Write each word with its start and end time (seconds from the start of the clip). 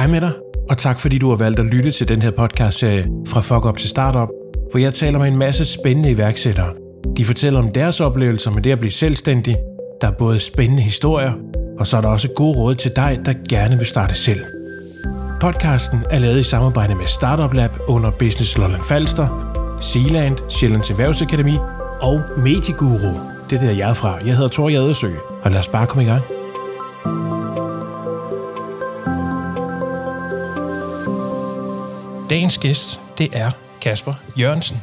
Hej 0.00 0.06
med 0.06 0.20
dig, 0.20 0.32
og 0.70 0.78
tak 0.78 1.00
fordi 1.00 1.18
du 1.18 1.28
har 1.28 1.36
valgt 1.36 1.60
at 1.60 1.66
lytte 1.66 1.92
til 1.92 2.08
den 2.08 2.22
her 2.22 2.30
podcast-serie 2.30 3.06
fra 3.28 3.40
Fuck 3.40 3.66
Up 3.66 3.76
til 3.76 3.88
Startup, 3.88 4.28
hvor 4.70 4.78
jeg 4.78 4.94
taler 4.94 5.18
med 5.18 5.28
en 5.28 5.36
masse 5.36 5.64
spændende 5.64 6.10
iværksættere. 6.10 6.72
De 7.16 7.24
fortæller 7.24 7.58
om 7.60 7.72
deres 7.72 8.00
oplevelser 8.00 8.50
med 8.50 8.62
det 8.62 8.72
at 8.72 8.78
blive 8.78 8.92
selvstændig. 8.92 9.56
Der 10.00 10.06
er 10.06 10.12
både 10.12 10.40
spændende 10.40 10.82
historier, 10.82 11.32
og 11.78 11.86
så 11.86 11.96
er 11.96 12.00
der 12.00 12.08
også 12.08 12.28
gode 12.36 12.58
råd 12.58 12.74
til 12.74 12.92
dig, 12.96 13.18
der 13.24 13.34
gerne 13.48 13.78
vil 13.78 13.86
starte 13.86 14.14
selv. 14.14 14.40
Podcasten 15.40 15.98
er 16.10 16.18
lavet 16.18 16.40
i 16.40 16.42
samarbejde 16.42 16.94
med 16.94 17.06
Startup 17.06 17.54
Lab 17.54 17.70
under 17.88 18.10
Business 18.10 18.58
Lolland 18.58 18.82
Falster, 18.82 19.28
Sealand, 19.80 20.36
Sjællands 20.48 20.90
Erhvervsakademi 20.90 21.56
og 22.00 22.20
Medieguru. 22.36 23.14
Det 23.50 23.56
er 23.56 23.60
der, 23.60 23.70
jeg 23.70 23.90
er 23.90 23.94
fra. 23.94 24.18
Jeg 24.26 24.36
hedder 24.36 24.50
Thor 24.50 24.68
Jadersø, 24.68 25.10
og 25.42 25.50
lad 25.50 25.58
os 25.60 25.68
bare 25.68 25.86
komme 25.86 26.02
i 26.04 26.06
gang. 26.06 26.39
Dagens 32.30 32.58
gæst, 32.58 33.00
det 33.18 33.28
er 33.32 33.50
Kasper 33.80 34.14
Jørgensen. 34.38 34.80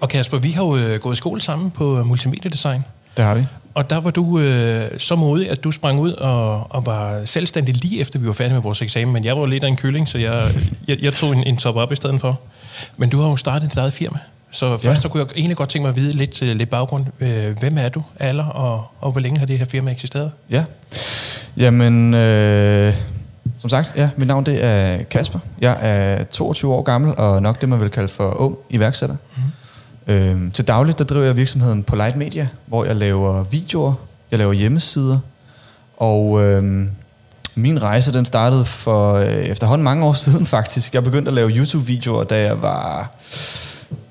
Og 0.00 0.08
Kasper, 0.08 0.38
vi 0.38 0.50
har 0.50 0.64
jo 0.64 0.76
øh, 0.76 1.00
gået 1.00 1.14
i 1.14 1.16
skole 1.16 1.40
sammen 1.40 1.70
på 1.70 2.04
multimediedesign. 2.04 2.84
Det 3.16 3.24
har 3.24 3.34
vi. 3.34 3.44
Og 3.74 3.90
der 3.90 4.00
var 4.00 4.10
du 4.10 4.38
øh, 4.38 4.90
så 4.98 5.16
modig, 5.16 5.50
at 5.50 5.64
du 5.64 5.70
sprang 5.70 6.00
ud 6.00 6.12
og, 6.12 6.74
og 6.74 6.86
var 6.86 7.24
selvstændig 7.24 7.76
lige 7.76 8.00
efter, 8.00 8.18
vi 8.18 8.26
var 8.26 8.32
færdige 8.32 8.54
med 8.54 8.62
vores 8.62 8.82
eksamen. 8.82 9.12
Men 9.12 9.24
jeg 9.24 9.36
var 9.36 9.46
lidt 9.46 9.64
af 9.64 9.68
en 9.68 9.76
kylling, 9.76 10.08
så 10.08 10.18
jeg, 10.18 10.44
jeg, 10.88 10.98
jeg 11.02 11.12
tog 11.12 11.32
en, 11.32 11.44
en 11.44 11.56
top 11.56 11.76
op 11.76 11.92
i 11.92 11.96
stedet 11.96 12.20
for. 12.20 12.40
Men 12.96 13.08
du 13.10 13.20
har 13.20 13.28
jo 13.28 13.36
startet 13.36 13.70
dit 13.70 13.78
eget 13.78 13.92
firma. 13.92 14.18
Så 14.50 14.78
først 14.78 14.96
ja. 14.96 15.00
så 15.00 15.08
kunne 15.08 15.22
jeg 15.22 15.28
egentlig 15.36 15.56
godt 15.56 15.68
tænke 15.68 15.82
mig 15.82 15.90
at 15.90 15.96
vide 15.96 16.12
lidt, 16.12 16.42
øh, 16.42 16.48
lidt 16.48 16.70
baggrund. 16.70 17.06
Øh, 17.20 17.58
hvem 17.58 17.78
er 17.78 17.88
du, 17.88 18.02
alder, 18.20 18.44
og, 18.44 18.84
og 19.00 19.12
hvor 19.12 19.20
længe 19.20 19.38
har 19.38 19.46
det 19.46 19.58
her 19.58 19.66
firma 19.66 19.90
eksisteret? 19.90 20.32
Ja, 20.50 20.64
jamen... 21.56 22.14
Øh 22.14 22.94
som 23.68 23.84
sagt, 23.84 23.96
ja, 23.96 24.10
mit 24.16 24.28
navn 24.28 24.46
det 24.46 24.64
er 24.64 25.02
Kasper. 25.02 25.38
Jeg 25.60 25.78
er 25.80 26.24
22 26.24 26.72
år 26.74 26.82
gammel, 26.82 27.14
og 27.18 27.42
nok 27.42 27.60
det, 27.60 27.68
man 27.68 27.80
vil 27.80 27.90
kalde 27.90 28.08
for 28.08 28.40
ung 28.40 28.58
iværksætter. 28.70 29.16
Mm. 29.36 30.12
Øhm, 30.12 30.50
til 30.50 30.68
dagligt, 30.68 30.98
der 30.98 31.04
driver 31.04 31.24
jeg 31.24 31.36
virksomheden 31.36 31.84
på 31.84 31.96
Light 31.96 32.16
Media, 32.16 32.48
hvor 32.66 32.84
jeg 32.84 32.96
laver 32.96 33.42
videoer, 33.42 33.94
jeg 34.30 34.38
laver 34.38 34.52
hjemmesider, 34.52 35.18
og 35.96 36.42
øhm, 36.42 36.90
min 37.54 37.82
rejse, 37.82 38.12
den 38.12 38.24
startede 38.24 38.64
for 38.64 39.14
øh, 39.14 39.26
efterhånden 39.26 39.84
mange 39.84 40.06
år 40.06 40.12
siden 40.24 40.46
faktisk. 40.46 40.94
Jeg 40.94 41.04
begyndte 41.04 41.28
at 41.28 41.34
lave 41.34 41.50
YouTube-videoer, 41.50 42.24
da 42.24 42.42
jeg 42.42 42.62
var 42.62 43.10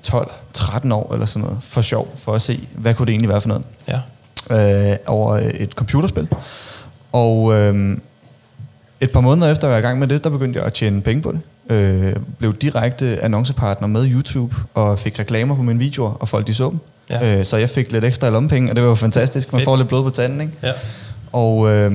12-13 0.06 0.94
år 0.94 1.12
eller 1.12 1.26
sådan 1.26 1.48
noget, 1.48 1.58
for 1.62 1.80
sjov, 1.80 2.12
for 2.16 2.34
at 2.34 2.42
se, 2.42 2.68
hvad 2.74 2.94
kunne 2.94 3.06
det 3.06 3.12
egentlig 3.12 3.28
være 3.28 3.40
for 3.40 3.48
noget. 3.48 3.64
Ja. 3.88 4.00
Øh, 4.90 4.96
over 5.06 5.40
et 5.54 5.72
computerspil. 5.72 6.28
Og 7.12 7.54
øhm, 7.54 8.02
et 9.00 9.10
par 9.10 9.20
måneder 9.20 9.52
efter 9.52 9.66
at 9.66 9.70
være 9.70 9.78
i 9.78 9.82
gang 9.82 9.98
med 9.98 10.08
det, 10.08 10.24
der 10.24 10.30
begyndte 10.30 10.58
jeg 10.58 10.66
at 10.66 10.72
tjene 10.72 11.00
penge 11.00 11.22
på 11.22 11.32
det. 11.32 11.40
Øh, 11.74 12.16
blev 12.38 12.52
direkte 12.56 13.24
annoncepartner 13.24 13.88
med 13.88 14.10
YouTube, 14.10 14.56
og 14.74 14.98
fik 14.98 15.18
reklamer 15.18 15.56
på 15.56 15.62
mine 15.62 15.78
videoer, 15.78 16.10
og 16.10 16.28
folk 16.28 16.46
de 16.46 16.54
så 16.54 16.70
dem. 16.70 16.78
Ja. 17.10 17.38
Øh, 17.38 17.44
så 17.44 17.56
jeg 17.56 17.70
fik 17.70 17.92
lidt 17.92 18.04
ekstra 18.04 18.30
lommepenge, 18.30 18.72
og 18.72 18.76
det 18.76 18.82
var 18.82 18.88
jo 18.88 18.94
fantastisk. 18.94 19.52
Man 19.52 19.58
Fedt. 19.60 19.64
får 19.64 19.76
lidt 19.76 19.88
blod 19.88 20.02
på 20.04 20.10
tanden, 20.10 20.40
ikke? 20.40 20.52
Ja. 20.62 20.72
Og 21.32 21.70
øh, 21.72 21.90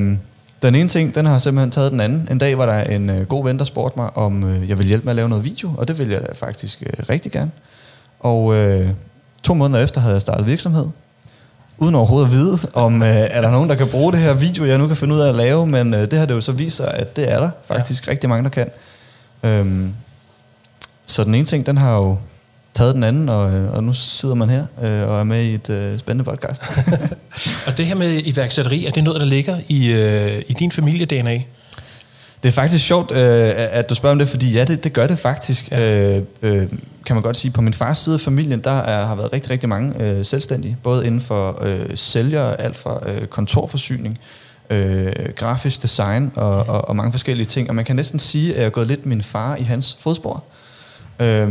den 0.61 0.75
ene 0.75 0.87
ting, 0.89 1.15
den 1.15 1.25
har 1.25 1.37
simpelthen 1.37 1.71
taget 1.71 1.91
den 1.91 1.99
anden. 1.99 2.27
En 2.31 2.37
dag 2.37 2.57
var 2.57 2.65
der 2.65 2.83
en 2.83 3.09
øh, 3.09 3.25
god 3.25 3.43
ven, 3.43 3.59
der 3.59 3.63
spurgte 3.65 3.99
mig, 3.99 4.17
om 4.17 4.43
øh, 4.43 4.69
jeg 4.69 4.77
ville 4.77 4.87
hjælpe 4.87 5.03
med 5.05 5.11
at 5.11 5.15
lave 5.15 5.29
noget 5.29 5.45
video, 5.45 5.71
og 5.77 5.87
det 5.87 5.99
ville 5.99 6.13
jeg 6.13 6.25
faktisk 6.35 6.83
øh, 6.85 7.03
rigtig 7.09 7.31
gerne. 7.31 7.51
Og 8.19 8.55
øh, 8.55 8.89
to 9.43 9.53
måneder 9.53 9.83
efter 9.83 10.01
havde 10.01 10.13
jeg 10.13 10.21
startet 10.21 10.47
virksomhed, 10.47 10.85
uden 11.81 11.95
overhovedet 11.95 12.27
at 12.27 12.33
vide, 12.33 12.57
om 12.73 13.01
øh, 13.01 13.07
er 13.07 13.41
der 13.41 13.51
nogen, 13.51 13.69
der 13.69 13.75
kan 13.75 13.87
bruge 13.87 14.11
det 14.11 14.19
her 14.19 14.33
video, 14.33 14.65
jeg 14.65 14.77
nu 14.77 14.87
kan 14.87 14.97
finde 14.97 15.15
ud 15.15 15.19
af 15.19 15.29
at 15.29 15.35
lave, 15.35 15.67
men 15.67 15.93
øh, 15.93 16.01
det 16.01 16.13
har 16.13 16.25
det 16.25 16.33
jo 16.33 16.41
så 16.41 16.51
vist 16.51 16.77
sig, 16.77 16.93
at 16.93 17.15
det 17.15 17.31
er 17.31 17.39
der 17.39 17.49
faktisk 17.63 18.07
ja. 18.07 18.11
rigtig 18.11 18.29
mange, 18.29 18.43
der 18.43 18.49
kan. 18.49 18.69
Øhm, 19.43 19.93
så 21.05 21.23
den 21.23 21.35
ene 21.35 21.45
ting, 21.45 21.65
den 21.65 21.77
har 21.77 21.97
jo 21.97 22.17
taget 22.73 22.95
den 22.95 23.03
anden, 23.03 23.29
og, 23.29 23.53
øh, 23.53 23.73
og 23.73 23.83
nu 23.83 23.93
sidder 23.93 24.35
man 24.35 24.49
her 24.49 24.65
øh, 24.83 25.09
og 25.09 25.19
er 25.19 25.23
med 25.23 25.43
i 25.43 25.53
et 25.53 25.69
øh, 25.69 25.99
spændende 25.99 26.31
podcast. 26.31 26.63
og 27.67 27.77
det 27.77 27.85
her 27.85 27.95
med 27.95 28.21
iværksætteri, 28.25 28.85
er 28.85 28.91
det 28.91 29.03
noget, 29.03 29.21
der 29.21 29.27
ligger 29.27 29.57
i, 29.67 29.91
øh, 29.91 30.41
i 30.47 30.53
din 30.53 30.71
familie-DNA? 30.71 31.43
Det 32.43 32.49
er 32.49 32.53
faktisk 32.53 32.85
sjovt, 32.85 33.11
øh, 33.11 33.51
at 33.55 33.89
du 33.89 33.95
spørger 33.95 34.11
om 34.11 34.19
det, 34.19 34.27
fordi 34.27 34.51
ja, 34.51 34.63
det, 34.63 34.83
det 34.83 34.93
gør 34.93 35.07
det 35.07 35.19
faktisk. 35.19 35.71
Ja. 35.71 36.17
Øh, 36.17 36.23
øh, 36.41 36.67
kan 37.05 37.15
man 37.15 37.23
godt 37.23 37.37
sige. 37.37 37.51
På 37.51 37.61
min 37.61 37.73
fars 37.73 37.97
side 37.97 38.15
af 38.15 38.21
familien, 38.21 38.59
der 38.59 38.71
er, 38.71 39.05
har 39.05 39.15
været 39.15 39.33
rigtig, 39.33 39.51
rigtig 39.51 39.69
mange 39.69 40.03
øh, 40.03 40.25
selvstændige. 40.25 40.77
Både 40.83 41.07
inden 41.07 41.21
for 41.21 41.59
øh, 41.61 41.85
sælger, 41.95 42.43
alt 42.43 42.77
fra 42.77 42.99
øh, 43.09 43.27
kontorforsyning, 43.27 44.19
øh, 44.69 45.13
grafisk 45.35 45.81
design 45.81 46.31
og, 46.35 46.55
og, 46.57 46.87
og 46.89 46.95
mange 46.95 47.11
forskellige 47.11 47.45
ting. 47.45 47.69
Og 47.69 47.75
man 47.75 47.85
kan 47.85 47.95
næsten 47.95 48.19
sige, 48.19 48.53
at 48.53 48.59
jeg 48.59 48.65
er 48.65 48.69
gået 48.69 48.87
lidt 48.87 49.05
min 49.05 49.21
far 49.21 49.55
i 49.55 49.63
hans 49.63 49.97
fodspor. 49.99 50.43
Øh, 51.19 51.49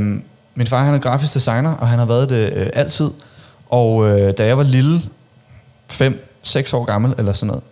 min 0.55 0.67
far 0.67 0.85
han 0.85 0.95
er 0.95 0.99
grafisk 0.99 1.35
designer, 1.35 1.73
og 1.73 1.89
han 1.89 1.99
har 1.99 2.07
været 2.07 2.31
det 2.31 2.53
øh, 2.57 2.67
altid. 2.73 3.11
Og 3.69 4.09
øh, 4.09 4.33
da 4.39 4.47
jeg 4.47 4.57
var 4.57 4.65
lille, 4.65 5.03
5-6 5.93 6.77
år 6.77 6.85
gammel 6.85 7.15
eller 7.19 7.33
sådan 7.33 7.47
noget, 7.47 7.63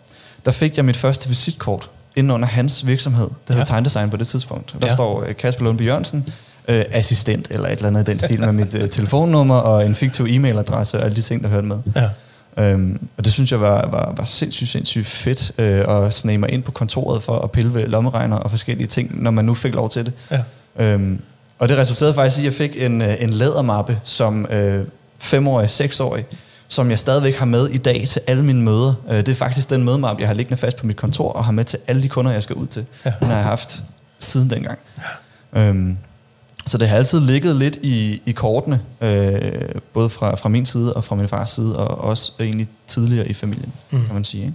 der 0.45 0.51
fik 0.51 0.77
jeg 0.77 0.85
mit 0.85 0.97
første 0.97 1.29
visitkort 1.29 1.91
inden 2.19 2.31
under 2.31 2.49
hans 2.49 2.87
virksomhed. 2.87 3.25
Det 3.25 3.35
hedder 3.49 3.61
ja. 3.61 3.65
Tegndesign 3.65 4.11
på 4.11 4.17
det 4.17 4.27
tidspunkt. 4.27 4.75
Der 4.81 4.87
ja. 4.87 4.95
står 4.95 5.25
øh, 5.29 5.37
Kasper 5.37 5.65
Lundby 5.65 5.83
Jørgensen, 5.83 6.33
øh, 6.69 6.85
assistent 6.91 7.47
eller 7.51 7.69
et 7.69 7.73
eller 7.73 7.87
andet 7.87 8.09
i 8.09 8.11
den 8.11 8.21
stil 8.21 8.41
med 8.41 8.53
mit 8.53 8.75
øh, 8.75 8.89
telefonnummer 8.89 9.57
og 9.57 9.87
en 9.87 9.95
fiktiv 9.95 10.27
e-mailadresse 10.27 10.99
og 10.99 11.05
alle 11.05 11.17
de 11.17 11.23
ting, 11.23 11.43
der 11.43 11.49
hørte 11.49 11.67
med. 11.67 11.79
Ja. 11.97 12.09
Øhm, 12.59 13.09
og 13.17 13.25
det 13.25 13.33
synes 13.33 13.53
jeg 13.53 13.61
var, 13.61 13.89
var, 13.89 14.15
var 14.17 14.25
sindssygt, 14.25 14.71
sindssygt 14.71 15.07
fedt 15.07 15.53
øh, 15.59 15.85
at 15.89 16.15
snage 16.15 16.39
mig 16.39 16.51
ind 16.51 16.63
på 16.63 16.73
kontoret 16.73 17.23
for 17.23 17.39
at 17.39 17.51
pille 17.51 17.75
ved 17.75 17.87
lommeregner 17.87 18.37
og 18.37 18.51
forskellige 18.51 18.87
ting, 18.87 19.23
når 19.23 19.31
man 19.31 19.45
nu 19.45 19.55
fik 19.55 19.75
lov 19.75 19.91
til 19.91 20.07
det. 20.07 20.13
Ja. 20.31 20.41
Øhm, 20.79 21.21
og 21.59 21.69
det 21.69 21.77
resulterede 21.77 22.15
faktisk 22.15 22.39
i, 22.39 22.41
at 22.41 22.45
jeg 22.45 22.53
fik 22.53 22.83
en, 22.83 23.03
en 23.03 23.31
lædermappe 23.31 24.01
som 24.05 24.47
øh, 24.51 24.85
femårig, 25.19 25.71
seksårig, 25.71 26.25
som 26.69 26.91
jeg 26.91 26.99
stadigvæk 26.99 27.37
har 27.37 27.47
med 27.47 27.69
i 27.69 27.79
dag 27.79 28.09
til 28.09 28.23
alle 28.27 28.45
mine 28.45 28.63
møder. 28.63 28.95
Øh, 29.11 29.17
det 29.17 29.29
er 29.29 29.35
faktisk 29.35 29.71
den 29.71 29.85
mødemappe, 29.85 30.21
jeg 30.21 30.29
har 30.29 30.35
liggende 30.35 30.57
fast 30.57 30.77
på 30.77 30.87
mit 30.87 30.97
kontor 30.97 31.33
og 31.33 31.45
har 31.45 31.53
med 31.53 31.65
til 31.65 31.79
alle 31.87 32.03
de 32.03 32.09
kunder, 32.09 32.33
jeg 32.33 32.43
skal 32.43 32.57
ud 32.57 32.67
til. 32.67 32.87
Ja. 33.05 33.13
Den 33.21 33.29
har 33.29 33.35
jeg 33.35 33.45
haft 33.45 33.85
siden 34.19 34.51
dengang. 34.51 34.79
Ja. 35.55 35.69
Øhm, 35.69 35.97
så 36.67 36.79
det 36.79 36.89
har 36.89 36.97
altid 36.97 37.21
ligget 37.21 37.57
lidt 37.57 37.79
i, 37.83 38.23
i 38.27 38.33
kortene, 38.33 38.81
øh, 39.01 39.41
både 39.93 40.09
fra, 40.09 40.37
fra 40.37 40.49
min 40.49 40.67
side 40.67 40.93
og 40.93 41.05
fra 41.05 41.17
min 41.17 41.29
fars 41.29 41.51
side, 41.51 41.77
og 41.77 41.99
også 42.05 42.33
egentlig 42.41 42.69
tidligere 42.87 43.29
i 43.29 43.35
familien, 43.35 43.73
mm. 43.91 44.05
kan 44.05 44.15
man 44.15 44.25
sige. 44.25 44.43
Ikke? 44.43 44.55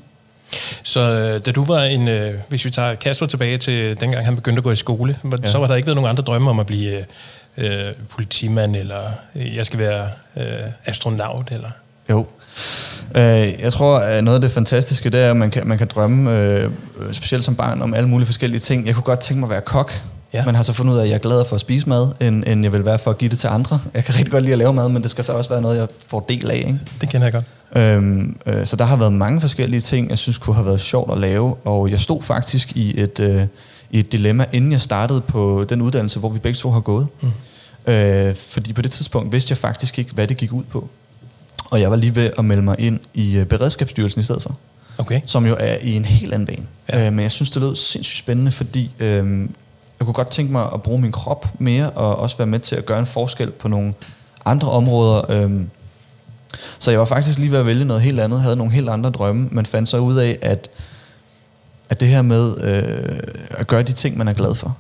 Så 0.84 1.00
øh, 1.00 1.46
da 1.46 1.52
du 1.52 1.66
var 1.66 1.84
en, 1.84 2.08
øh, 2.08 2.40
hvis 2.50 2.66
vi 2.66 2.70
tager 2.70 2.96
Kasper 2.96 3.26
tilbage 3.26 3.58
til 3.58 4.00
dengang 4.00 4.26
han 4.26 4.36
begyndte 4.36 4.60
at 4.60 4.64
gå 4.64 4.72
i 4.72 4.76
skole, 4.76 5.18
ja. 5.44 5.50
så 5.50 5.58
var 5.58 5.68
der 5.68 5.76
ikke 5.76 5.88
været 5.88 5.96
nogen 5.96 6.10
andre 6.10 6.24
drømme 6.24 6.50
om 6.50 6.60
at 6.60 6.66
blive 6.66 7.06
øh, 7.58 7.94
politimand, 8.10 8.76
eller 8.76 9.12
øh, 9.36 9.56
jeg 9.56 9.66
skal 9.66 9.80
være 9.80 10.10
øh, 10.38 10.44
astronaut, 10.86 11.52
eller? 11.52 11.70
Jo. 12.10 12.26
Øh, 13.16 13.62
jeg 13.62 13.74
tror, 13.74 13.98
at 13.98 14.24
noget 14.24 14.36
af 14.36 14.42
det 14.42 14.52
fantastiske, 14.52 15.10
det 15.10 15.20
er, 15.20 15.30
at 15.30 15.38
man 15.38 15.52
kan, 15.52 15.68
man 15.68 15.78
kan 15.78 15.88
drømme, 15.88 16.40
øh, 16.40 16.70
specielt 17.12 17.46
som 17.46 17.56
barn, 17.56 17.82
om 17.82 17.94
alle 17.94 18.10
mulige 18.10 18.26
forskellige 18.26 18.60
ting. 18.60 18.86
Jeg 18.88 18.96
kunne 18.96 19.04
godt 19.04 19.20
tænke 19.20 19.40
mig 19.40 19.48
at 19.48 19.52
være 19.52 19.62
kok. 19.62 20.02
Ja. 20.34 20.46
Man 20.46 20.56
har 20.56 20.64
så 20.64 20.74
fundet 20.74 20.94
ud 20.94 20.98
af, 20.98 21.04
at 21.04 21.10
jeg 21.10 21.16
er 21.16 21.20
gladere 21.20 21.46
for 21.46 21.56
at 21.56 21.62
spise 21.62 21.90
mad, 21.90 22.08
end, 22.22 22.44
end 22.48 22.64
jeg 22.64 22.74
vil 22.74 22.86
være 22.86 23.00
for 23.00 23.12
at 23.12 23.18
give 23.18 23.30
det 23.30 23.40
til 23.40 23.48
andre. 23.48 23.80
Jeg 23.94 24.04
kan 24.04 24.16
rigtig 24.16 24.32
godt 24.32 24.44
lide 24.44 24.54
at 24.54 24.58
lave 24.58 24.74
mad, 24.74 24.90
men 24.90 25.04
det 25.04 25.12
skal 25.12 25.24
så 25.24 25.34
også 25.34 25.50
være 25.50 25.62
noget, 25.62 25.78
jeg 25.78 25.88
får 26.08 26.26
del 26.30 26.52
af. 26.52 26.56
Ikke? 26.56 26.80
Det 27.02 27.10
kender 27.10 27.26
jeg 27.28 27.34
godt. 27.34 27.46
Øhm, 27.84 28.38
øh, 28.46 28.66
så 28.66 28.76
der 28.76 28.86
har 28.86 28.96
været 28.96 29.14
mange 29.14 29.42
forskellige 29.42 29.82
ting, 29.82 30.10
jeg 30.10 30.18
synes 30.18 30.38
kunne 30.38 30.56
have 30.56 30.66
været 30.66 30.80
sjovt 30.80 31.12
at 31.12 31.18
lave. 31.18 31.56
Og 31.66 31.92
jeg 31.92 32.00
stod 32.00 32.22
faktisk 32.22 32.72
i 32.72 33.02
et, 33.02 33.20
øh, 33.20 33.42
i 33.92 34.00
et 34.00 34.12
dilemma, 34.12 34.46
inden 34.52 34.72
jeg 34.72 34.82
startede 34.82 35.22
på 35.22 35.66
den 35.70 35.82
uddannelse, 35.82 36.20
hvor 36.20 36.30
vi 36.30 36.40
begge 36.40 36.58
to 36.58 36.72
har 36.72 36.80
gået. 36.80 37.08
Mm. 37.22 37.32
Øh, 37.94 38.36
fordi 38.36 38.74
på 38.74 38.82
det 38.82 38.92
tidspunkt 38.92 39.32
vidste 39.32 39.52
jeg 39.52 39.58
faktisk 39.58 40.00
ikke, 40.00 40.14
hvad 40.14 40.28
det 40.28 40.38
gik 40.38 40.54
ud 40.54 40.64
på. 40.64 40.90
Og 41.74 41.82
jeg 41.82 41.92
var 41.92 41.96
lige 41.96 42.16
ved 42.16 42.30
at 42.38 42.46
melde 42.46 42.62
mig 42.62 42.76
ind 42.80 43.00
i 43.14 43.38
øh, 43.38 43.46
Beredskabsstyrelsen 43.46 44.22
i 44.22 44.24
stedet 44.24 44.42
for. 44.44 44.58
Okay. 44.98 45.22
Som 45.26 45.46
jo 45.46 45.56
er 45.60 45.78
i 45.82 45.96
en 45.96 46.06
helt 46.06 46.34
anden 46.34 46.46
bane. 46.46 46.68
Ja. 46.90 47.08
Øh, 47.08 47.14
men 47.14 47.24
jeg 47.24 47.32
synes, 47.32 47.52
det 47.52 47.62
lød 47.62 47.76
sindssygt 47.76 48.20
spændende, 48.20 48.52
fordi 48.52 48.92
øh, 49.00 49.40
jeg 50.00 50.06
kunne 50.06 50.14
godt 50.14 50.32
tænke 50.32 50.52
mig 50.52 50.70
at 50.74 50.84
bruge 50.84 51.02
min 51.02 51.12
krop 51.12 51.48
mere, 51.60 51.90
og 51.90 52.16
også 52.16 52.38
være 52.38 52.48
med 52.48 52.60
til 52.60 52.76
at 52.76 52.86
gøre 52.86 53.00
en 53.00 53.06
forskel 53.06 53.52
på 53.52 53.68
nogle 53.68 53.94
andre 54.46 54.70
områder. 54.70 55.32
Øhm, 55.32 55.70
så 56.80 56.92
jeg 56.92 57.00
var 57.00 57.06
faktisk 57.06 57.40
lige 57.40 57.52
ved 57.52 57.60
at 57.60 57.66
vælge 57.66 57.86
noget 57.86 58.02
helt 58.02 58.20
andet, 58.20 58.42
havde 58.42 58.56
nogle 58.56 58.74
helt 58.74 58.90
andre 58.90 59.10
drømme, 59.10 59.48
men 59.52 59.66
fandt 59.66 59.90
så 59.90 59.98
ud 59.98 60.16
af, 60.16 60.38
at, 60.42 60.70
at 61.90 62.00
det 62.00 62.08
her 62.08 62.22
med 62.22 62.58
øh, 62.64 63.20
at 63.50 63.68
gøre 63.68 63.84
de 63.84 63.94
ting, 63.94 64.18
man 64.18 64.28
er 64.28 64.34
glad 64.34 64.56
for. 64.56 64.78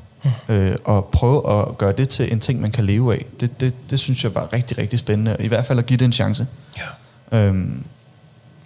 Øh, 0.49 0.75
og 0.85 1.05
prøve 1.05 1.59
at 1.59 1.77
gøre 1.77 1.91
det 1.91 2.09
til 2.09 2.31
en 2.31 2.39
ting, 2.39 2.61
man 2.61 2.71
kan 2.71 2.85
leve 2.85 3.13
af, 3.13 3.25
det, 3.39 3.61
det, 3.61 3.73
det 3.89 3.99
synes 3.99 4.23
jeg 4.23 4.35
var 4.35 4.53
rigtig, 4.53 4.77
rigtig 4.77 4.99
spændende. 4.99 5.37
I 5.39 5.47
hvert 5.47 5.65
fald 5.65 5.79
at 5.79 5.85
give 5.85 5.97
det 5.97 6.05
en 6.05 6.13
chance. 6.13 6.47
Ja. 7.31 7.37
Øhm, 7.37 7.83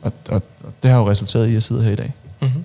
og, 0.02 0.14
og, 0.30 0.44
og 0.64 0.74
det 0.84 0.92
har 0.92 1.00
jo 1.00 1.10
resulteret 1.10 1.46
i, 1.46 1.48
at 1.48 1.54
jeg 1.54 1.64
sidder 1.64 1.82
her 1.82 1.92
i 1.92 1.96
dag. 1.96 2.14
Mm-hmm. 2.42 2.64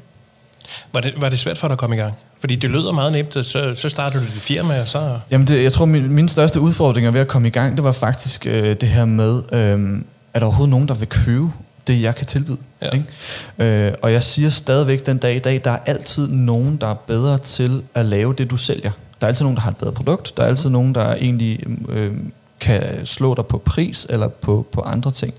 Var 0.92 1.00
det, 1.00 1.14
var 1.20 1.28
det 1.28 1.38
svært 1.38 1.58
for 1.58 1.68
dig 1.68 1.72
at 1.72 1.78
komme 1.78 1.96
i 1.96 1.98
gang? 1.98 2.14
Fordi 2.38 2.56
det 2.56 2.70
lyder 2.70 2.92
meget 2.92 3.12
nemt, 3.12 3.32
så, 3.46 3.74
så 3.74 3.88
starter 3.88 4.18
du 4.18 4.24
dit 4.24 4.42
firma, 4.42 4.80
og 4.80 4.86
så... 4.86 5.18
Jamen, 5.30 5.46
det, 5.46 5.62
jeg 5.62 5.72
tror, 5.72 5.84
min, 5.84 6.12
min 6.12 6.28
største 6.28 6.60
udfordring 6.60 7.14
ved 7.14 7.20
at 7.20 7.28
komme 7.28 7.48
i 7.48 7.50
gang, 7.50 7.76
det 7.76 7.84
var 7.84 7.92
faktisk 7.92 8.46
øh, 8.46 8.76
det 8.80 8.88
her 8.88 9.04
med, 9.04 9.42
øh, 9.52 10.02
er 10.34 10.38
der 10.38 10.46
overhovedet 10.46 10.70
nogen, 10.70 10.88
der 10.88 10.94
vil 10.94 11.08
købe 11.08 11.50
det, 11.87 12.02
jeg 12.02 12.14
kan 12.14 12.26
tilbyde. 12.26 12.58
Ja. 12.82 12.90
Ikke? 12.90 13.87
Øh, 13.87 13.94
og 14.02 14.12
jeg 14.12 14.23
siger 14.23 14.50
stadigvæk 14.50 15.06
den 15.06 15.19
dag 15.19 15.37
i 15.37 15.38
dag, 15.38 15.61
der 15.64 15.70
er 15.70 15.79
altid 15.87 16.29
nogen, 16.29 16.76
der 16.76 16.87
er 16.87 16.94
bedre 16.94 17.38
til 17.38 17.82
at 17.94 18.06
lave 18.06 18.34
det, 18.34 18.50
du 18.50 18.56
sælger. 18.56 18.90
Der 19.20 19.26
er 19.26 19.29
altid 19.29 19.44
nogen, 19.44 19.56
der 19.56 19.62
har 19.62 19.70
et 19.70 19.76
bedre 19.76 19.93
produkt. 19.93 20.37
Der 20.37 20.43
er 20.43 20.46
altid 20.46 20.70
nogen, 20.70 20.94
der 20.94 21.14
egentlig 21.14 21.61
øh, 21.88 22.14
kan 22.61 23.06
slå 23.06 23.34
dig 23.34 23.46
på 23.46 23.58
pris 23.58 24.06
eller 24.11 24.29
på, 24.29 24.67
på 24.73 24.81
andre 24.81 25.11
ting. 25.11 25.34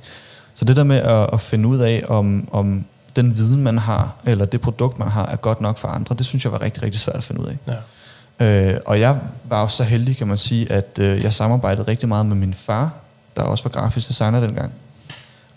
Så 0.53 0.65
det 0.65 0.75
der 0.75 0.83
med 0.83 0.97
at, 0.97 1.29
at 1.33 1.41
finde 1.41 1.67
ud 1.67 1.77
af, 1.77 2.03
om, 2.07 2.47
om 2.51 2.85
den 3.15 3.37
viden, 3.37 3.63
man 3.63 3.77
har, 3.77 4.15
eller 4.25 4.45
det 4.45 4.61
produkt, 4.61 4.99
man 4.99 5.07
har, 5.07 5.25
er 5.25 5.35
godt 5.35 5.61
nok 5.61 5.77
for 5.77 5.87
andre, 5.87 6.15
det 6.15 6.25
synes 6.25 6.43
jeg 6.43 6.51
var 6.51 6.61
rigtig, 6.61 6.83
rigtig 6.83 7.01
svært 7.01 7.15
at 7.15 7.23
finde 7.23 7.41
ud 7.41 7.45
af. 7.45 7.57
Ja. 7.67 8.73
Øh, 8.73 8.79
og 8.85 8.99
jeg 8.99 9.19
var 9.49 9.61
også 9.61 9.77
så 9.77 9.83
heldig, 9.83 10.17
kan 10.17 10.27
man 10.27 10.37
sige, 10.37 10.71
at 10.71 10.99
øh, 10.99 11.23
jeg 11.23 11.33
samarbejdede 11.33 11.87
rigtig 11.87 12.09
meget 12.09 12.25
med 12.25 12.35
min 12.35 12.53
far, 12.53 12.91
der 13.35 13.43
også 13.43 13.63
var 13.63 13.71
grafisk 13.71 14.07
designer 14.07 14.39
dengang. 14.39 14.71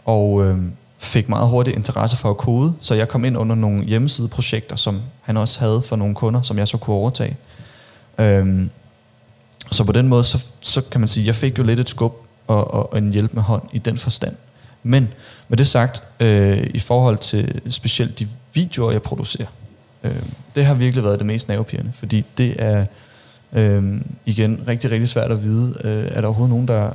Og 0.06 0.44
øh, 0.44 0.58
fik 0.98 1.28
meget 1.28 1.48
hurtigt 1.48 1.76
interesse 1.76 2.16
for 2.16 2.30
at 2.30 2.36
kode, 2.36 2.74
så 2.80 2.94
jeg 2.94 3.08
kom 3.08 3.24
ind 3.24 3.36
under 3.36 3.56
nogle 3.56 3.84
hjemmesideprojekter, 3.84 4.76
som 4.76 5.00
han 5.20 5.36
også 5.36 5.60
havde 5.60 5.82
for 5.82 5.96
nogle 5.96 6.14
kunder, 6.14 6.42
som 6.42 6.58
jeg 6.58 6.68
så 6.68 6.76
kunne 6.76 6.96
overtage. 6.96 7.36
Øh, 8.18 8.66
så 9.72 9.84
på 9.84 9.92
den 9.92 10.08
måde, 10.08 10.24
så, 10.24 10.44
så 10.60 10.82
kan 10.90 11.00
man 11.00 11.08
sige, 11.08 11.26
jeg 11.26 11.34
fik 11.34 11.58
jo 11.58 11.62
lidt 11.62 11.80
et 11.80 11.88
skub 11.88 12.14
og, 12.46 12.74
og, 12.74 12.92
og 12.92 12.98
en 12.98 13.12
hjælp 13.12 13.34
med 13.34 13.42
hånd 13.42 13.62
i 13.72 13.78
den 13.78 13.98
forstand. 13.98 14.36
Men 14.82 15.08
med 15.48 15.58
det 15.58 15.66
sagt, 15.66 16.02
øh, 16.20 16.66
i 16.74 16.78
forhold 16.78 17.18
til 17.18 17.60
specielt 17.68 18.18
de 18.18 18.28
videoer, 18.54 18.92
jeg 18.92 19.02
producerer, 19.02 19.46
øh, 20.04 20.22
det 20.54 20.64
har 20.64 20.74
virkelig 20.74 21.04
været 21.04 21.18
det 21.18 21.26
mest 21.26 21.48
nervepirrende, 21.48 21.92
fordi 21.92 22.24
det 22.38 22.54
er 22.58 22.86
øh, 23.52 24.00
igen 24.26 24.64
rigtig, 24.68 24.90
rigtig 24.90 25.08
svært 25.08 25.32
at 25.32 25.42
vide, 25.42 25.74
øh, 25.84 26.06
er 26.10 26.20
der 26.20 26.28
overhovedet 26.28 26.50
nogen, 26.50 26.68
der 26.68 26.90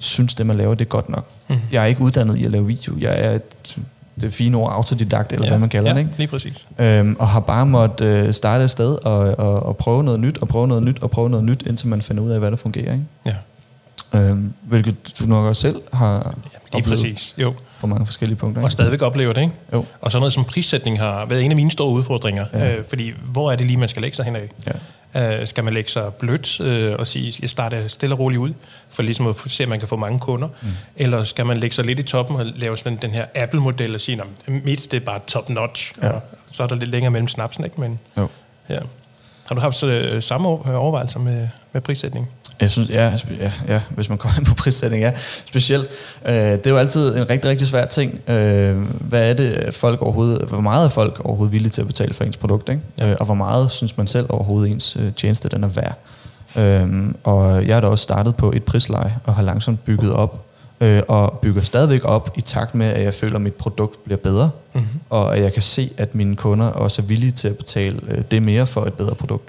synes, 0.00 0.34
det 0.34 0.46
man 0.46 0.56
laver, 0.56 0.74
det 0.74 0.84
er 0.84 0.88
godt 0.88 1.08
nok. 1.08 1.26
Mhm. 1.48 1.58
Jeg 1.72 1.82
er 1.82 1.86
ikke 1.86 2.00
uddannet 2.00 2.36
i 2.36 2.44
at 2.44 2.50
lave 2.50 2.66
video. 2.66 2.98
Jeg 2.98 3.24
er 3.24 3.30
et, 3.34 3.76
det 4.20 4.34
fine 4.34 4.56
ord 4.56 4.72
autodidakt, 4.72 5.32
eller 5.32 5.46
ja. 5.46 5.50
hvad 5.50 5.58
man 5.58 5.68
kalder 5.68 5.90
ja, 5.90 5.94
det, 5.94 6.00
ikke? 6.00 6.12
lige 6.16 6.28
præcis. 6.28 6.66
Øhm, 6.78 7.16
og 7.18 7.28
har 7.28 7.40
bare 7.40 7.66
måttet 7.66 8.06
øh, 8.06 8.32
starte 8.32 8.64
et 8.64 8.70
sted 8.70 8.98
og, 9.04 9.18
og, 9.18 9.62
og 9.62 9.76
prøve 9.76 10.04
noget 10.04 10.20
nyt, 10.20 10.38
og 10.38 10.48
prøve 10.48 10.68
noget 10.68 10.82
nyt, 10.82 11.02
og 11.02 11.10
prøve 11.10 11.30
noget 11.30 11.44
nyt, 11.44 11.62
indtil 11.66 11.88
man 11.88 12.02
finder 12.02 12.22
ud 12.22 12.30
af, 12.30 12.38
hvad 12.38 12.50
der 12.50 12.56
fungerer. 12.56 12.92
Ikke? 12.92 13.04
Ja, 13.26 13.34
Øhm, 14.14 14.52
hvilket 14.62 15.14
du 15.20 15.24
nok 15.24 15.44
også 15.44 15.62
selv 15.62 15.76
har 15.92 16.34
lige 16.42 16.60
oplevet 16.72 16.98
præcis. 16.98 17.34
Jo. 17.38 17.54
på 17.80 17.86
mange 17.86 18.06
forskellige 18.06 18.36
punkter. 18.36 18.62
Og 18.62 18.66
Ikke? 18.66 18.72
stadigvæk 18.72 19.02
oplever 19.02 19.32
det, 19.32 19.40
ikke? 19.40 19.54
Jo. 19.72 19.84
Og 20.00 20.12
sådan 20.12 20.20
noget 20.20 20.32
som 20.32 20.44
prissætning 20.44 20.98
har 20.98 21.26
været 21.26 21.44
en 21.44 21.50
af 21.50 21.56
mine 21.56 21.70
store 21.70 21.90
udfordringer. 21.92 22.46
Ja. 22.52 22.58
Ja. 22.58 22.76
Øh, 22.76 22.84
fordi 22.88 23.12
hvor 23.24 23.52
er 23.52 23.56
det 23.56 23.66
lige, 23.66 23.76
man 23.76 23.88
skal 23.88 24.02
lægge 24.02 24.16
sig 24.16 24.24
henad? 24.24 24.40
Ja. 24.66 24.72
Øh, 25.16 25.46
skal 25.46 25.64
man 25.64 25.74
lægge 25.74 25.90
sig 25.90 26.14
blødt 26.14 26.60
øh, 26.60 26.94
og 26.98 27.06
sige, 27.06 27.32
jeg 27.42 27.50
starter 27.50 27.88
stille 27.88 28.14
og 28.14 28.18
roligt 28.18 28.40
ud, 28.40 28.52
for 28.90 29.02
ligesom 29.02 29.26
at 29.26 29.36
se, 29.46 29.62
at 29.62 29.68
man 29.68 29.78
kan 29.78 29.88
få 29.88 29.96
mange 29.96 30.20
kunder? 30.20 30.48
Mm. 30.62 30.68
Eller 30.96 31.24
skal 31.24 31.46
man 31.46 31.56
lægge 31.56 31.76
sig 31.76 31.84
lidt 31.86 31.98
i 32.00 32.02
toppen 32.02 32.36
og 32.36 32.44
lave 32.56 32.76
sådan 32.76 32.98
den 33.02 33.10
her 33.10 33.26
Apple-model 33.34 33.94
og 33.94 34.00
sige, 34.00 34.22
mit 34.46 34.88
det 34.90 34.94
er 34.96 35.00
bare 35.04 35.20
top-notch, 35.26 35.92
Ja. 36.02 36.10
og 36.10 36.22
så 36.52 36.62
er 36.62 36.66
der 36.66 36.74
lidt 36.74 36.90
længere 36.90 37.10
mellem 37.10 37.28
snapsen, 37.28 37.64
ikke? 37.64 37.80
Men, 37.80 37.98
Jo. 38.16 38.28
ja. 38.68 38.78
Har 39.44 39.54
du 39.54 39.60
haft 39.60 39.82
øh, 39.82 40.22
samme 40.22 40.48
over- 40.48 40.76
overvejelser 40.76 41.18
med, 41.20 41.48
med 41.72 41.80
prissætning? 41.80 42.30
Jeg 42.60 42.70
synes, 42.70 42.88
ja, 42.90 43.12
ja, 43.40 43.52
ja, 43.68 43.80
hvis 43.90 44.08
man 44.08 44.18
kommer 44.18 44.36
ind 44.38 44.46
på 44.46 44.54
prissætning, 44.54 45.02
ja, 45.02 45.12
specielt. 45.46 45.88
Øh, 46.26 46.34
det 46.34 46.66
er 46.66 46.70
jo 46.70 46.76
altid 46.76 47.16
en 47.16 47.30
rigtig, 47.30 47.50
rigtig 47.50 47.66
svær 47.66 47.86
ting. 47.86 48.20
Øh, 48.28 48.76
hvad 49.00 49.30
er 49.30 49.34
det 49.34 49.74
folk 49.74 50.02
overhovedet, 50.02 50.48
hvor 50.48 50.60
meget 50.60 50.84
er 50.84 50.88
folk 50.88 51.20
overhovedet 51.24 51.52
villige 51.52 51.70
til 51.70 51.80
at 51.80 51.86
betale 51.86 52.14
for 52.14 52.24
ens 52.24 52.36
produkt, 52.36 52.68
ikke? 52.68 52.82
Ja. 52.98 53.10
Øh, 53.10 53.16
og 53.20 53.24
hvor 53.26 53.34
meget 53.34 53.70
synes 53.70 53.96
man 53.96 54.06
selv 54.06 54.26
overhovedet 54.28 54.70
ens 54.72 54.96
øh, 55.00 55.12
tjeneste, 55.16 55.48
den 55.48 55.64
er 55.64 55.68
værd. 55.68 55.98
Øh, 56.56 57.14
og 57.24 57.66
jeg 57.66 57.76
har 57.76 57.80
da 57.80 57.86
også 57.86 58.02
startet 58.02 58.36
på 58.36 58.52
et 58.52 58.62
prisleje, 58.64 59.16
og 59.24 59.34
har 59.34 59.42
langsomt 59.42 59.84
bygget 59.84 60.12
op, 60.12 60.44
øh, 60.80 61.02
og 61.08 61.38
bygger 61.42 61.62
stadigvæk 61.62 62.04
op 62.04 62.30
i 62.36 62.40
takt 62.40 62.74
med, 62.74 62.86
at 62.86 63.02
jeg 63.04 63.14
føler, 63.14 63.34
at 63.36 63.42
mit 63.42 63.54
produkt 63.54 64.04
bliver 64.04 64.18
bedre, 64.18 64.50
Mm-hmm. 64.72 64.88
og 65.10 65.36
at 65.36 65.42
jeg 65.42 65.52
kan 65.52 65.62
se, 65.62 65.90
at 65.96 66.14
mine 66.14 66.36
kunder 66.36 66.66
også 66.66 67.02
er 67.02 67.06
villige 67.06 67.32
til 67.32 67.48
at 67.48 67.56
betale 67.56 68.00
øh, 68.08 68.18
det 68.30 68.42
mere 68.42 68.66
for 68.66 68.84
et 68.84 68.92
bedre 68.94 69.14
produkt. 69.14 69.48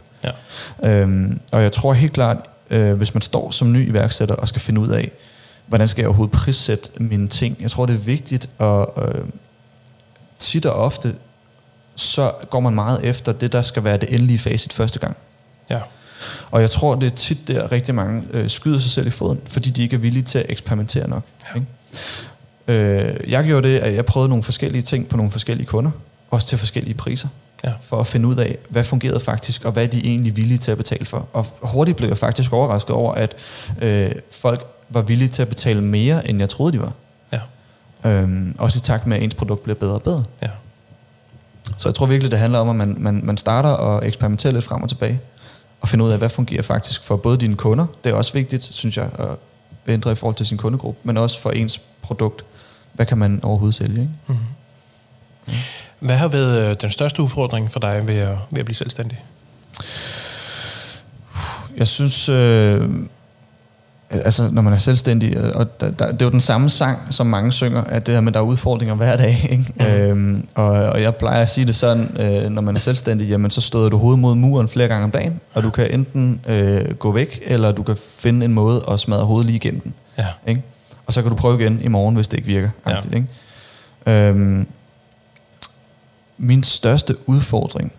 Ja. 0.84 0.92
Øhm, 1.02 1.40
og 1.52 1.64
jeg 1.64 1.72
tror 1.72 1.94
helt 1.94 2.14
klart, 2.14 2.38
øh, 2.72 2.94
hvis 2.94 3.14
man 3.14 3.22
står 3.22 3.52
som 3.52 3.72
ny 3.72 3.90
iværksætter 3.90 4.36
og 4.36 4.48
skal 4.48 4.62
finde 4.62 4.82
ud 4.82 4.90
af, 4.90 5.12
hvordan 5.68 5.88
skal 5.88 6.02
jeg 6.02 6.08
overhovedet 6.08 6.32
prissætte 6.32 7.04
mine 7.04 7.28
ting, 7.28 7.58
jeg 7.62 7.72
tror 7.72 7.86
det 7.86 7.96
er 7.96 8.00
vigtigt, 8.00 8.50
og 8.58 9.08
øh, 9.08 9.26
tit 10.40 10.66
og 10.66 10.74
ofte, 10.74 11.16
så 11.96 12.32
går 12.50 12.60
man 12.60 12.74
meget 12.74 13.06
efter 13.06 13.32
det, 13.32 13.52
der 13.52 13.62
skal 13.62 13.84
være 13.84 13.98
det 13.98 14.14
endelige 14.14 14.40
facit 14.40 14.74
første 14.74 15.00
gang. 15.00 15.18
Ja. 15.70 15.80
Og 16.52 16.62
jeg 16.62 16.70
tror, 16.70 16.96
det 16.96 17.12
er 17.12 17.16
tit 17.16 17.48
der 17.48 17.72
rigtig 17.72 17.96
mange 17.96 18.24
øh, 18.32 18.50
skyder 18.50 18.80
sig 18.80 18.92
selv 18.92 19.08
i 19.08 19.10
foden, 19.10 19.42
fordi 19.46 19.70
de 19.70 19.84
ikke 19.84 19.96
er 19.96 20.00
villige 20.00 20.24
til 20.24 20.40
at 20.40 20.46
eksperimentere 20.50 21.10
nok. 21.10 21.24
Ja. 21.56 21.60
Ikke? 21.60 21.68
Øh, 22.68 23.32
jeg 23.32 23.44
gjorde 23.44 23.70
det, 23.70 23.78
at 23.78 23.96
jeg 23.96 24.06
prøvede 24.06 24.30
nogle 24.30 24.44
forskellige 24.44 24.82
ting 24.82 25.08
på 25.08 25.18
nogle 25.18 25.32
forskellige 25.32 25.68
kunder, 25.68 25.92
også 26.32 26.48
til 26.48 26.58
forskellige 26.58 26.94
priser, 26.94 27.28
Ja. 27.64 27.72
for 27.82 28.00
at 28.00 28.08
finde 28.08 28.28
ud 28.28 28.36
af, 28.36 28.58
hvad 28.70 28.84
fungerede 28.84 29.20
faktisk, 29.20 29.66
og 29.66 29.72
hvad 29.72 29.88
de 29.88 30.00
egentlig 30.00 30.38
villige 30.38 30.58
til 30.58 30.72
at 30.72 30.78
betale 30.78 31.06
for. 31.06 31.28
Og 31.34 31.46
hurtigt 31.62 31.98
blev 31.98 32.08
jeg 32.08 32.18
faktisk 32.18 32.54
overrasket 32.54 32.96
over, 32.96 33.14
at 33.14 33.36
øh, 33.82 34.12
folk 34.32 34.66
var 34.90 35.02
villige 35.02 35.30
til 35.30 35.42
at 35.42 35.50
betale 35.50 35.82
mere, 35.82 36.30
end 36.30 36.40
jeg 36.40 36.50
troede, 36.50 36.74
de 36.74 36.82
var. 36.82 36.94
Ja. 37.34 37.40
Øhm, 38.10 38.56
også 38.58 38.78
i 38.78 38.82
takt 38.82 39.08
med, 39.08 39.18
at 39.18 39.24
ens 39.24 39.36
produkt 39.36 39.64
bliver 39.64 39.76
bedre 39.76 39.94
og 39.94 40.02
bedre. 40.04 40.24
Ja. 40.42 40.50
Så 41.78 41.90
jeg 41.90 41.96
tror 41.96 42.06
virkelig, 42.06 42.32
det 42.32 42.40
handler 42.40 42.60
om, 42.60 42.70
at 42.70 42.76
man, 42.76 42.96
man, 43.00 43.22
man 43.24 43.38
starter 43.38 43.70
og 43.70 44.08
eksperimenterer 44.08 44.54
lidt 44.54 44.66
frem 44.66 44.84
og 44.84 44.90
tilbage, 44.90 45.20
og 45.82 45.88
finder 45.88 46.06
ud 46.06 46.12
af, 46.12 46.18
hvad 46.18 46.30
fungerer 46.30 46.62
faktisk 46.62 47.04
for 47.04 47.16
både 47.16 47.38
dine 47.38 47.56
kunder, 47.56 47.86
det 48.04 48.10
er 48.10 48.14
også 48.14 48.34
vigtigt, 48.34 48.64
synes 48.64 48.98
jeg, 48.98 49.10
at 49.20 49.28
ændre 49.88 50.12
i 50.12 50.16
forhold 50.16 50.36
til 50.36 50.46
sin 50.46 50.58
kundegruppe, 50.58 51.00
men 51.04 51.18
også 51.18 51.42
for 51.42 51.50
ens 51.50 51.82
produkt. 52.02 52.46
Hvad 52.94 53.06
kan 53.06 53.18
man 53.18 53.40
overhovedet 53.44 53.76
sælge? 53.76 54.02
Ikke? 54.02 54.14
Mm-hmm. 54.28 54.46
Hvad 56.00 56.16
har 56.16 56.28
været 56.28 56.70
øh, 56.70 56.76
den 56.82 56.90
største 56.90 57.22
udfordring 57.22 57.72
for 57.72 57.80
dig 57.80 58.08
ved 58.08 58.16
at, 58.16 58.38
ved 58.50 58.60
at 58.60 58.66
blive 58.66 58.76
selvstændig? 58.76 59.24
Jeg 61.78 61.88
synes, 61.88 62.30
øh, 62.30 62.90
altså 64.10 64.50
når 64.52 64.62
man 64.62 64.74
er 64.74 64.78
selvstændig, 64.78 65.36
øh, 65.36 65.52
og 65.56 65.82
der, 65.82 65.92
der, 65.92 66.12
det 66.12 66.22
er 66.22 66.26
jo 66.26 66.32
den 66.32 66.40
samme 66.40 66.70
sang, 66.70 67.00
som 67.10 67.28
mange 67.28 67.52
synger, 67.52 67.84
at 67.84 68.06
det 68.06 68.14
her 68.14 68.22
med, 68.22 68.32
der 68.32 68.40
er 68.40 68.44
udfordringer 68.44 68.96
hver 68.96 69.18
dag. 69.18 69.48
Ikke? 69.52 69.66
Mm. 69.76 69.86
Øhm, 69.86 70.48
og, 70.56 70.68
og 70.68 71.02
jeg 71.02 71.16
plejer 71.16 71.42
at 71.42 71.50
sige 71.50 71.66
det 71.66 71.76
sådan, 71.76 72.18
øh, 72.20 72.50
når 72.50 72.62
man 72.62 72.76
er 72.76 72.80
selvstændig, 72.80 73.28
jamen 73.30 73.52
så 73.52 73.62
støder 73.62 73.90
du 73.90 73.98
hovedet 73.98 74.20
mod 74.20 74.36
muren 74.36 74.70
flere 74.70 74.88
gange 74.88 75.04
om 75.04 75.12
dagen, 75.12 75.40
og 75.54 75.64
du 75.64 75.70
kan 75.70 75.92
enten 75.92 76.42
øh, 76.48 76.94
gå 76.94 77.12
væk, 77.12 77.40
eller 77.46 77.72
du 77.72 77.84
kan 77.84 77.98
finde 78.18 78.46
en 78.46 78.54
måde 78.54 78.84
at 78.92 79.00
smadre 79.00 79.26
hovedet 79.26 79.46
lige 79.46 79.56
igennem 79.56 79.82
den. 79.82 79.94
Ja. 80.18 80.28
Ikke? 80.48 80.62
Og 81.06 81.14
så 81.14 81.22
kan 81.22 81.32
du 81.32 81.36
prøve 81.36 81.62
igen 81.62 81.82
i 81.82 81.88
morgen, 81.88 82.16
hvis 82.16 82.28
det 82.28 82.38
ikke 82.38 82.48
virker. 82.48 82.70
Ja. 82.88 82.92
Agtigt, 82.92 83.16
ikke? 83.16 83.28
Øhm, 84.30 84.68
min 86.42 86.64
største 86.64 87.16
udfordring, 87.30 87.92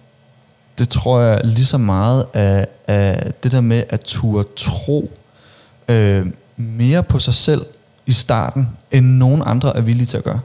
det 0.79 0.89
tror 0.89 1.21
jeg 1.21 1.41
lige 1.45 1.67
så 1.67 1.79
meget 1.79 2.27
af, 2.35 2.67
af 2.89 3.33
det 3.43 3.53
der 3.53 3.61
med 3.61 3.83
at 3.89 4.01
turde 4.01 4.49
tro 4.57 5.13
øh, 5.89 6.27
mere 6.57 7.03
på 7.03 7.19
sig 7.19 7.35
selv 7.35 7.67
i 8.07 8.13
starten, 8.13 8.69
end 8.91 9.07
nogen 9.07 9.43
andre 9.47 9.77
er 9.77 9.81
villige 9.81 10.07
til 10.07 10.17
at 10.17 10.25
gøre. 10.25 10.41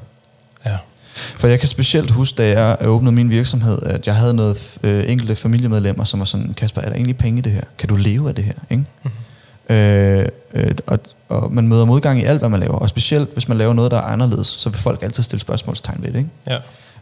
Ja. 0.65 0.77
For 1.15 1.47
jeg 1.47 1.59
kan 1.59 1.69
specielt 1.69 2.11
huske, 2.11 2.35
da 2.35 2.61
jeg 2.61 2.77
åbnede 2.81 3.15
min 3.15 3.29
virksomhed, 3.29 3.83
at 3.83 4.07
jeg 4.07 4.15
havde 4.15 4.33
noget 4.33 4.77
øh, 4.83 5.11
enkelte 5.11 5.35
familiemedlemmer, 5.35 6.03
som 6.03 6.19
var 6.19 6.25
sådan, 6.25 6.53
Kasper, 6.53 6.81
er 6.81 6.85
der 6.85 6.95
egentlig 6.95 7.17
penge 7.17 7.39
i 7.39 7.41
det 7.41 7.51
her? 7.51 7.63
Kan 7.77 7.89
du 7.89 7.95
leve 7.95 8.29
af 8.29 8.35
det 8.35 8.43
her? 8.43 8.53
Ikke? 8.69 8.83
Mm-hmm. 9.03 9.75
Øh, 9.75 10.27
øh, 10.53 10.71
og, 10.87 10.99
og 11.29 11.53
man 11.53 11.67
møder 11.67 11.85
modgang 11.85 12.21
i 12.21 12.23
alt, 12.23 12.39
hvad 12.39 12.49
man 12.49 12.59
laver. 12.59 12.75
Og 12.75 12.89
specielt, 12.89 13.33
hvis 13.33 13.47
man 13.47 13.57
laver 13.57 13.73
noget, 13.73 13.91
der 13.91 13.97
er 13.97 14.01
anderledes, 14.01 14.47
så 14.47 14.69
vil 14.69 14.79
folk 14.79 15.03
altid 15.03 15.23
stille 15.23 15.39
spørgsmålstegn 15.39 16.03
ved 16.03 16.11
det. 16.11 16.17
Ikke? 16.17 16.29
Ja. 16.47 16.57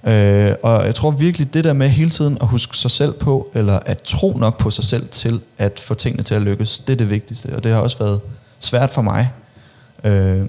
Øh, 0.07 0.51
og 0.63 0.85
jeg 0.85 0.95
tror 0.95 1.11
virkelig, 1.11 1.53
det 1.53 1.63
der 1.63 1.73
med 1.73 1.89
hele 1.89 2.09
tiden 2.09 2.37
at 2.41 2.47
huske 2.47 2.77
sig 2.77 2.91
selv 2.91 3.13
på, 3.13 3.51
eller 3.53 3.79
at 3.85 4.01
tro 4.03 4.37
nok 4.37 4.57
på 4.59 4.69
sig 4.69 4.83
selv 4.83 5.07
til 5.07 5.41
at 5.57 5.79
få 5.79 5.93
tingene 5.93 6.23
til 6.23 6.35
at 6.35 6.41
lykkes, 6.41 6.79
det 6.79 6.93
er 6.93 6.97
det 6.97 7.09
vigtigste. 7.09 7.55
Og 7.55 7.63
det 7.63 7.71
har 7.71 7.79
også 7.79 7.97
været 7.97 8.21
svært 8.59 8.89
for 8.89 9.01
mig. 9.01 9.31
Øh, 10.03 10.41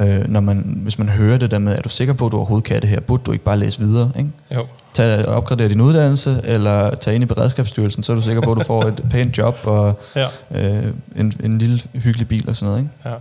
øh, 0.00 0.28
når 0.28 0.40
man, 0.40 0.78
hvis 0.82 0.98
man 0.98 1.08
hører 1.08 1.38
det 1.38 1.50
der 1.50 1.58
med, 1.58 1.76
er 1.76 1.80
du 1.80 1.88
sikker 1.88 2.14
på, 2.14 2.26
at 2.26 2.32
du 2.32 2.36
overhovedet 2.36 2.64
kan 2.64 2.80
det 2.80 2.88
her? 2.88 3.00
Burde 3.00 3.22
du 3.26 3.32
ikke 3.32 3.44
bare 3.44 3.58
læse 3.58 3.78
videre? 3.80 4.10
Ikke? 4.18 4.30
Jo. 4.54 4.66
Tag, 4.94 5.26
opgradere 5.28 5.68
din 5.68 5.80
uddannelse, 5.80 6.40
eller 6.44 6.94
tage 6.94 7.14
ind 7.14 7.24
i 7.24 7.26
beredskabsstyrelsen, 7.26 8.02
så 8.02 8.12
er 8.12 8.16
du 8.16 8.22
sikker 8.22 8.42
på, 8.42 8.52
at 8.52 8.58
du 8.58 8.64
får 8.64 8.82
et 8.84 9.02
pænt 9.10 9.38
job 9.38 9.56
og 9.64 9.98
Ja. 10.16 10.26
øh, 10.50 10.92
en, 11.16 11.32
en 11.44 11.58
lille 11.58 11.80
hyggelig 11.94 12.28
bil 12.28 12.48
og 12.48 12.56
sådan 12.56 12.66
noget. 12.68 12.82
Ikke? 12.82 12.94
Ja. 13.04 13.14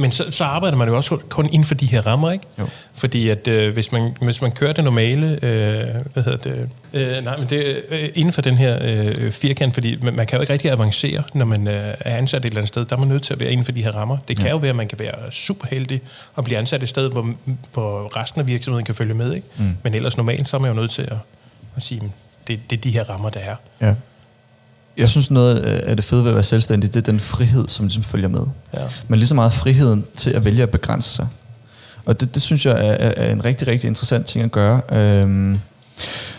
Men 0.00 0.12
så, 0.12 0.24
så 0.30 0.44
arbejder 0.44 0.76
man 0.76 0.88
jo 0.88 0.96
også 0.96 1.16
kun 1.28 1.46
inden 1.46 1.64
for 1.64 1.74
de 1.74 1.86
her 1.86 2.06
rammer, 2.06 2.30
ikke? 2.30 2.44
Jo. 2.58 2.66
Fordi 2.94 3.28
at 3.28 3.48
øh, 3.48 3.72
hvis, 3.72 3.92
man, 3.92 4.16
hvis 4.20 4.40
man 4.42 4.52
kører 4.52 4.72
det 4.72 4.84
normale, 4.84 5.26
øh, 5.42 5.94
hvad 6.12 6.22
hedder 6.22 6.36
det, 6.36 6.68
øh, 6.92 7.24
nej, 7.24 7.36
men 7.36 7.46
det 7.48 7.82
øh, 7.88 8.08
inden 8.14 8.32
for 8.32 8.42
den 8.42 8.54
her 8.56 8.78
øh, 8.82 9.30
firkant, 9.30 9.74
fordi 9.74 9.96
man, 10.02 10.14
man 10.14 10.26
kan 10.26 10.36
jo 10.36 10.40
ikke 10.40 10.52
rigtig 10.52 10.70
avancere, 10.70 11.22
når 11.34 11.44
man 11.44 11.68
øh, 11.68 11.94
er 12.00 12.16
ansat 12.16 12.40
et 12.40 12.44
eller 12.44 12.58
andet 12.58 12.68
sted. 12.68 12.84
Der 12.84 12.96
er 12.96 13.00
man 13.00 13.08
nødt 13.08 13.22
til 13.22 13.32
at 13.34 13.40
være 13.40 13.50
inden 13.52 13.64
for 13.64 13.72
de 13.72 13.82
her 13.82 13.90
rammer. 13.92 14.16
Det 14.28 14.36
kan 14.36 14.46
Ja. 14.46 14.50
jo 14.52 14.56
være, 14.56 14.70
at 14.70 14.76
man 14.76 14.88
kan 14.88 14.98
være 14.98 15.32
super 15.32 15.66
heldig 15.70 16.00
og 16.34 16.44
blive 16.44 16.58
ansat 16.58 16.82
et 16.82 16.88
sted, 16.88 17.10
hvor, 17.10 17.34
hvor 17.72 18.16
resten 18.16 18.40
af 18.40 18.46
virksomheden 18.46 18.84
kan 18.86 18.94
følge 18.94 19.14
med, 19.14 19.34
ikke? 19.34 19.46
Mm. 19.56 19.76
Men 19.82 19.94
ellers 19.94 20.16
normalt, 20.16 20.48
så 20.48 20.56
er 20.56 20.60
man 20.60 20.70
jo 20.70 20.76
nødt 20.80 20.90
til 20.90 21.02
at, 21.02 21.16
at 21.76 21.82
sige, 21.82 22.00
"Men 22.00 22.12
det, 22.48 22.60
det 22.70 22.76
er 22.76 22.80
de 22.80 22.90
her 22.90 23.04
rammer, 23.10 23.30
der 23.30 23.40
er. 23.40 23.56
Ja. 23.80 23.94
Jeg 24.98 25.08
synes 25.08 25.30
noget 25.30 25.56
af 25.58 25.96
det 25.96 26.04
fede 26.04 26.22
ved 26.22 26.30
at 26.30 26.34
være 26.34 26.42
selvstændig, 26.44 26.94
det 26.94 27.00
er 27.00 27.12
den 27.12 27.20
frihed, 27.20 27.68
som 27.68 27.86
ligesom 27.86 28.02
følger 28.02 28.28
med. 28.28 28.40
Ja. 28.76 28.82
Men 29.08 29.18
lige 29.18 29.28
så 29.28 29.34
meget 29.34 29.52
friheden 29.52 30.04
til 30.16 30.30
at 30.30 30.44
vælge 30.44 30.62
at 30.62 30.70
begrænse 30.70 31.10
sig. 31.10 31.28
og 32.04 32.20
det, 32.20 32.34
det 32.34 32.42
synes 32.42 32.66
jeg 32.66 32.72
er, 32.72 33.12
er 33.16 33.32
en 33.32 33.44
rigtig, 33.44 33.68
rigtig 33.68 33.88
interessant 33.88 34.26
ting 34.26 34.44
at 34.44 34.52
gøre. 34.52 34.80
Øhm, 34.92 35.60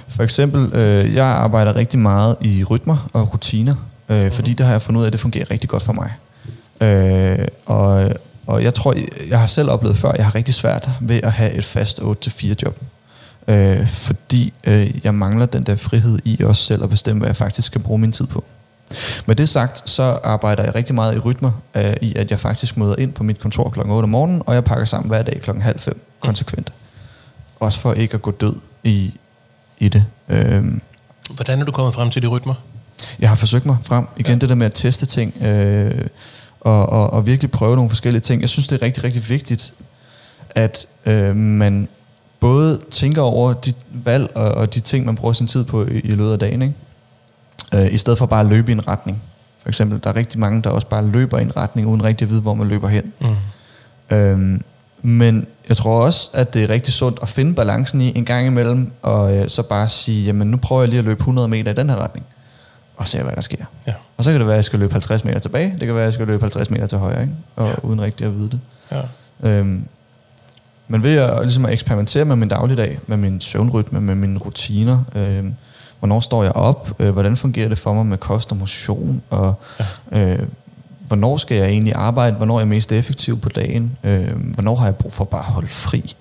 for 0.08 0.24
eksempel, 0.24 0.76
øh, 0.78 1.16
jeg 1.16 1.26
arbejder 1.26 1.76
rigtig 1.76 2.00
meget 2.00 2.36
i 2.42 2.64
rytmer 2.64 3.10
og 3.14 3.34
rutiner, 3.34 3.76
øh, 4.10 4.24
mm. 4.24 4.32
fordi 4.32 4.54
det 4.54 4.66
har 4.66 4.74
jeg 4.74 4.82
fundet 4.82 5.00
ud 5.00 5.04
af, 5.06 5.08
at 5.08 5.14
det 5.14 5.22
fungerer 5.22 5.52
rigtig 5.52 5.70
godt 5.70 5.84
for 5.84 5.94
mig. 5.94 6.12
Øh, 6.82 7.48
og, 7.66 8.12
og 8.48 8.64
jeg 8.64 8.74
tror, 8.74 8.96
jeg 9.30 9.40
har 9.40 9.48
selv 9.48 9.70
oplevet 9.70 9.98
før, 9.98 10.10
at 10.10 10.18
jeg 10.18 10.26
har 10.26 10.36
rigtig 10.36 10.54
svært 10.54 10.90
ved 11.02 11.20
at 11.24 11.32
have 11.32 11.54
et 11.54 11.64
fast 11.64 12.00
8-4 12.00 12.54
job. 12.64 12.80
Øh, 13.50 13.88
fordi 13.88 14.54
øh, 14.64 15.06
jeg 15.06 15.16
mangler 15.16 15.46
den 15.46 15.64
der 15.64 15.76
frihed 15.76 16.20
i 16.26 16.44
også 16.44 16.64
selv 16.64 16.84
at 16.84 16.90
bestemme, 16.90 17.20
hvad 17.20 17.30
jeg 17.30 17.36
faktisk 17.36 17.66
skal 17.66 17.82
bruge 17.82 18.00
min 18.00 18.12
tid 18.12 18.28
på. 18.28 18.44
Med 19.26 19.36
det 19.36 19.50
sagt, 19.50 19.90
så 19.90 20.20
arbejder 20.24 20.64
jeg 20.64 20.76
rigtig 20.76 20.96
meget 20.96 21.16
i 21.16 21.20
rytmer, 21.20 21.52
øh, 21.76 21.94
i 22.02 22.16
at 22.16 22.32
jeg 22.32 22.40
faktisk 22.40 22.78
møder 22.78 22.96
ind 22.96 23.14
på 23.14 23.24
mit 23.24 23.40
kontor 23.40 23.70
kl. 23.70 23.80
8 23.80 24.06
om 24.06 24.10
morgenen, 24.10 24.42
og 24.46 24.54
jeg 24.54 24.64
pakker 24.64 24.86
sammen 24.86 25.10
hver 25.10 25.22
dag 25.22 25.42
kl. 25.42 25.52
halv 25.52 25.80
fem 25.80 26.02
konsekvent. 26.20 26.74
Også 27.60 27.80
for 27.80 27.94
ikke 27.94 28.14
at 28.14 28.22
gå 28.22 28.32
død 28.32 28.56
i, 28.84 29.14
i 29.80 29.88
det. 29.88 30.06
Øhm, 30.30 30.82
Hvordan 31.30 31.62
er 31.62 31.66
du 31.66 31.72
kommet 31.72 31.94
frem 31.94 32.10
til 32.10 32.22
de 32.22 32.28
rytmer? 32.28 32.54
Jeg 33.20 33.30
har 33.30 33.36
forsøgt 33.36 33.66
mig 33.66 33.78
frem. 33.84 34.08
Igen 34.18 34.34
ja. 34.34 34.40
det 34.40 34.50
der 34.50 34.56
med 34.56 34.66
at 34.66 34.74
teste 34.74 35.06
ting, 35.06 35.44
øh, 35.44 36.08
og, 36.60 36.90
og, 36.90 37.14
og 37.14 37.26
virkelig 37.26 37.52
prøve 37.52 37.76
nogle 37.76 37.90
forskellige 37.90 38.22
ting. 38.22 38.42
Jeg 38.42 38.50
synes, 38.50 38.68
det 38.68 38.82
er 38.82 38.86
rigtig, 38.86 39.04
rigtig 39.04 39.30
vigtigt, 39.30 39.74
at 40.50 40.86
øh, 41.06 41.36
man 41.36 41.88
både 42.40 42.80
tænker 42.92 43.22
over 43.22 43.54
de 43.54 43.74
valg 43.90 44.32
og, 44.36 44.52
og 44.52 44.74
de 44.74 44.80
ting, 44.80 45.06
man 45.06 45.16
bruger 45.16 45.34
sin 45.34 45.48
tid 45.48 45.64
på 45.64 45.86
i, 45.86 46.00
i 46.00 46.12
løbet 46.12 46.32
af 46.32 46.40
dagen. 46.40 46.62
Ikke? 46.62 46.76
Øh, 47.74 47.94
I 47.94 47.98
stedet 47.98 48.20
for 48.20 48.26
bare 48.26 48.40
at 48.40 48.46
løbe 48.46 48.72
i 48.72 48.74
en 48.74 48.88
retning. 48.88 49.22
For 49.62 49.70
eksempel, 49.70 50.00
der 50.04 50.10
er 50.10 50.16
rigtig 50.16 50.40
mange, 50.40 50.62
der 50.62 50.70
også 50.70 50.88
bare 50.88 51.06
løber 51.06 51.40
i 51.40 51.42
en 51.42 51.58
retning, 51.58 51.88
uden 51.88 52.04
rigtig 52.04 52.26
at 52.26 52.30
vide, 52.30 52.42
hvor 52.42 52.54
man 52.54 52.68
løber 52.68 52.88
hen. 52.88 53.14
Mm. 53.22 54.16
Øhm, 54.16 54.64
men 55.02 55.48
jeg 55.70 55.78
tror 55.78 56.06
også, 56.06 56.32
at 56.34 56.54
det 56.54 56.64
er 56.64 56.70
rigtig 56.70 56.94
sundt 56.94 57.20
at 57.22 57.28
finde 57.28 57.54
balancen 57.54 58.02
i 58.02 58.18
en 58.18 58.26
gang 58.26 58.48
imellem, 58.48 58.92
og 59.02 59.38
øh, 59.38 59.50
så 59.50 59.64
bare 59.64 59.90
sige, 59.90 60.26
jamen 60.26 60.48
nu 60.48 60.58
prøver 60.58 60.82
jeg 60.82 60.90
lige 60.90 61.00
at 61.00 61.06
løbe 61.06 61.20
100 61.20 61.48
meter 61.48 61.72
i 61.72 61.76
den 61.76 61.90
her 61.90 61.98
retning, 61.98 62.26
og 62.98 63.08
se 63.08 63.24
hvad 63.24 63.34
der 63.36 63.42
sker. 63.42 63.66
Ja. 63.88 63.94
Og 64.18 64.24
så 64.24 64.32
kan 64.32 64.40
det 64.40 64.48
være, 64.48 64.56
at 64.56 64.58
jeg 64.58 64.66
skal 64.66 64.80
løbe 64.80 64.92
50 64.92 65.24
meter 65.24 65.40
tilbage, 65.40 65.72
det 65.80 65.80
kan 65.80 65.96
være, 65.96 66.04
at 66.04 66.06
jeg 66.06 66.14
skal 66.14 66.28
løbe 66.28 66.44
50 66.44 66.70
meter 66.70 66.88
til 66.88 66.98
højre, 66.98 67.22
ikke? 67.22 67.34
Og 67.56 67.68
ja. 67.68 67.74
uden 67.84 68.02
rigtig 68.02 68.28
at 68.28 68.36
vide 68.36 68.50
det. 68.50 68.60
Ja. 68.92 69.02
Øhm, 69.50 69.86
men 70.92 71.04
ved 71.04 71.18
at, 71.18 71.42
ligesom 71.42 71.66
at 71.66 71.74
eksperimentere 71.74 72.26
med 72.26 72.36
min 72.36 72.50
dagligdag, 72.50 73.00
med 73.08 73.18
min 73.18 73.42
søvnrytme, 73.42 74.02
med 74.02 74.16
mine 74.16 74.40
rutiner, 74.40 75.04
øh, 75.16 75.46
hvornår 76.00 76.20
står 76.20 76.44
jeg 76.44 76.52
op, 76.52 76.92
øh, 77.00 77.10
hvordan 77.10 77.38
fungerer 77.38 77.70
det 77.70 77.78
for 77.78 77.94
mig 77.94 78.06
med 78.06 78.18
kost 78.18 78.52
og 78.52 78.58
motion, 78.58 79.22
og 79.30 79.54
ja. 80.12 80.32
øh, 80.32 80.48
hvornår 81.08 81.38
skal 81.38 81.58
jeg 81.58 81.68
egentlig 81.68 81.94
arbejde, 81.96 82.36
hvornår 82.36 82.56
er 82.56 82.60
jeg 82.60 82.68
mest 82.68 82.92
effektiv 82.92 83.40
på 83.40 83.50
dagen, 83.50 83.98
øh, 84.04 84.54
hvornår 84.54 84.76
har 84.76 84.86
jeg 84.86 84.96
brug 84.96 85.14
for 85.14 85.26
bare 85.26 85.46
at 85.46 85.52
holde 85.52 85.68
fri. 85.68 86.16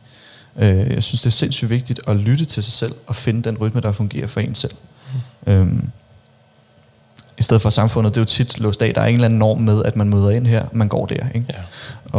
Øh, 0.56 0.92
jeg 0.94 1.02
synes, 1.02 1.20
det 1.20 1.26
er 1.26 1.30
sindssygt 1.30 1.70
vigtigt 1.70 2.00
at 2.06 2.16
lytte 2.16 2.44
til 2.44 2.62
sig 2.62 2.72
selv, 2.72 2.94
og 3.06 3.16
finde 3.16 3.42
den 3.42 3.58
rytme, 3.58 3.80
der 3.80 3.92
fungerer 3.92 4.26
for 4.26 4.40
en 4.40 4.54
selv. 4.54 4.74
Mm. 5.46 5.52
Øh, 5.52 5.68
i 7.38 7.42
stedet 7.42 7.62
for 7.62 7.70
samfundet, 7.70 8.14
det 8.14 8.20
er 8.20 8.22
jo 8.22 8.26
tit 8.26 8.60
låst 8.60 8.82
af. 8.82 8.94
Der 8.94 9.00
er 9.00 9.06
en 9.06 9.14
eller 9.14 9.24
anden 9.24 9.38
norm 9.38 9.60
med, 9.60 9.84
at 9.84 9.96
man 9.96 10.08
møder 10.08 10.30
ind 10.30 10.46
her, 10.46 10.64
man 10.72 10.88
går 10.88 11.06
der. 11.06 11.26
Ikke? 11.34 11.46
Ja. 11.48 11.58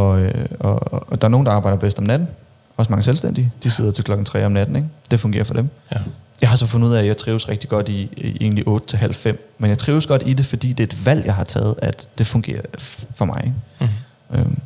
Og, 0.00 0.20
øh, 0.20 0.34
og, 0.60 0.92
og 1.10 1.20
der 1.20 1.26
er 1.26 1.30
nogen, 1.30 1.46
der 1.46 1.52
arbejder 1.52 1.78
bedst 1.78 1.98
om 1.98 2.04
natten. 2.04 2.28
Også 2.76 2.92
mange 2.92 3.02
selvstændige. 3.02 3.52
De 3.62 3.70
sidder 3.70 3.92
til 3.92 4.04
klokken 4.04 4.24
3 4.24 4.46
om 4.46 4.52
natten. 4.52 4.76
Ikke? 4.76 4.88
Det 5.10 5.20
fungerer 5.20 5.44
for 5.44 5.54
dem. 5.54 5.68
Ja. 5.92 5.96
Jeg 6.40 6.48
har 6.48 6.56
så 6.56 6.66
fundet 6.66 6.88
ud 6.88 6.94
af, 6.94 7.00
at 7.00 7.06
jeg 7.06 7.16
trives 7.16 7.48
rigtig 7.48 7.70
godt 7.70 7.88
i, 7.88 8.10
i 8.16 8.36
egentlig 8.40 8.68
8 8.68 8.86
til 8.86 8.98
halv 8.98 9.14
5. 9.14 9.54
Men 9.58 9.70
jeg 9.70 9.78
trives 9.78 10.06
godt 10.06 10.22
i 10.26 10.32
det, 10.32 10.46
fordi 10.46 10.72
det 10.72 10.80
er 10.80 10.96
et 10.96 11.06
valg, 11.06 11.26
jeg 11.26 11.34
har 11.34 11.44
taget, 11.44 11.74
at 11.82 12.08
det 12.18 12.26
fungerer 12.26 12.62
for 13.14 13.24
mig. 13.24 13.42
Ikke? 13.44 13.56
Mm. 14.30 14.38
Øhm. 14.38 14.58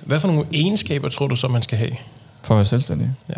Hvad 0.00 0.20
for 0.20 0.28
nogle 0.28 0.44
egenskaber 0.52 1.08
tror 1.08 1.26
du 1.26 1.36
så, 1.36 1.48
man 1.48 1.62
skal 1.62 1.78
have? 1.78 1.92
For 2.42 2.54
at 2.54 2.58
være 2.58 2.66
selvstændig? 2.66 3.10
Ja. 3.28 3.34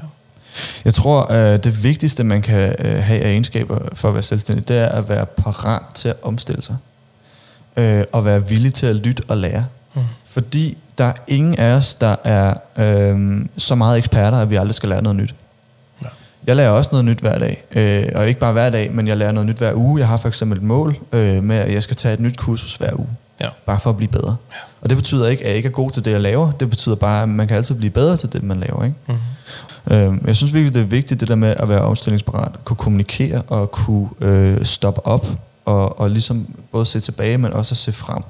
Jeg 0.84 0.94
tror, 0.94 1.22
at 1.22 1.64
det 1.64 1.84
vigtigste, 1.84 2.24
man 2.24 2.42
kan 2.42 2.74
øh, 2.78 3.02
have 3.02 3.20
af 3.20 3.28
egenskaber 3.28 3.78
for 3.94 4.08
at 4.08 4.14
være 4.14 4.22
selvstændig, 4.22 4.68
det 4.68 4.78
er 4.78 4.88
at 4.88 5.08
være 5.08 5.26
parat 5.26 5.82
til 5.94 6.08
at 6.08 6.16
omstille 6.22 6.62
sig. 6.62 6.76
Øh, 7.76 8.04
og 8.12 8.24
være 8.24 8.48
villig 8.48 8.74
til 8.74 8.86
at 8.86 8.96
lytte 8.96 9.22
og 9.28 9.36
lære. 9.36 9.64
Mm. 9.94 10.02
Fordi 10.24 10.78
der 10.98 11.04
er 11.04 11.12
ingen 11.26 11.58
af 11.58 11.74
os, 11.74 11.94
der 11.94 12.16
er 12.24 12.54
øh, 12.76 13.44
så 13.56 13.74
meget 13.74 13.98
eksperter, 13.98 14.38
at 14.38 14.50
vi 14.50 14.56
aldrig 14.56 14.74
skal 14.74 14.88
lære 14.88 15.02
noget 15.02 15.16
nyt. 15.16 15.34
Ja. 16.02 16.06
Jeg 16.46 16.56
lærer 16.56 16.70
også 16.70 16.90
noget 16.92 17.04
nyt 17.04 17.18
hver 17.18 17.38
dag. 17.38 17.64
Øh, 17.70 18.08
og 18.14 18.28
ikke 18.28 18.40
bare 18.40 18.52
hver 18.52 18.70
dag, 18.70 18.92
men 18.92 19.08
jeg 19.08 19.16
lærer 19.16 19.32
noget 19.32 19.46
nyt 19.46 19.58
hver 19.58 19.74
uge. 19.74 20.00
Jeg 20.00 20.08
har 20.08 20.16
for 20.16 20.28
eksempel 20.28 20.58
et 20.58 20.64
mål 20.64 20.96
øh, 21.12 21.44
med, 21.44 21.56
at 21.56 21.72
jeg 21.74 21.82
skal 21.82 21.96
tage 21.96 22.14
et 22.14 22.20
nyt 22.20 22.36
kursus 22.36 22.76
hver 22.76 22.94
uge. 22.94 23.08
Ja. 23.40 23.48
Bare 23.66 23.80
for 23.80 23.90
at 23.90 23.96
blive 23.96 24.10
bedre. 24.10 24.36
Ja. 24.52 24.58
Og 24.82 24.90
det 24.90 24.98
betyder 24.98 25.28
ikke, 25.28 25.42
at 25.42 25.48
jeg 25.48 25.56
ikke 25.56 25.66
er 25.66 25.72
god 25.72 25.90
til 25.90 26.04
det, 26.04 26.10
jeg 26.10 26.20
laver. 26.20 26.52
Det 26.52 26.70
betyder 26.70 26.94
bare, 26.94 27.22
at 27.22 27.28
man 27.28 27.48
kan 27.48 27.56
altid 27.56 27.74
blive 27.74 27.90
bedre 27.90 28.16
til 28.16 28.32
det, 28.32 28.42
man 28.42 28.60
laver. 28.60 28.84
Ikke? 28.84 28.96
Mm. 29.08 29.94
Øh, 29.94 30.18
jeg 30.26 30.36
synes 30.36 30.54
virkelig, 30.54 30.74
det 30.74 30.82
er 30.82 30.86
vigtigt, 30.86 31.20
det 31.20 31.28
der 31.28 31.34
med 31.34 31.54
at 31.56 31.68
være 31.68 31.80
omstillingsparat. 31.80 32.52
Kunne 32.64 32.76
kommunikere 32.76 33.42
og 33.42 33.70
kunne 33.70 34.08
øh, 34.20 34.64
stoppe 34.64 35.06
op. 35.06 35.26
Og, 35.64 36.00
og 36.00 36.10
ligesom 36.10 36.46
både 36.72 36.86
se 36.86 37.00
tilbage, 37.00 37.38
men 37.38 37.52
også 37.52 37.72
at 37.72 37.76
se 37.76 37.92
frem. 37.92 38.22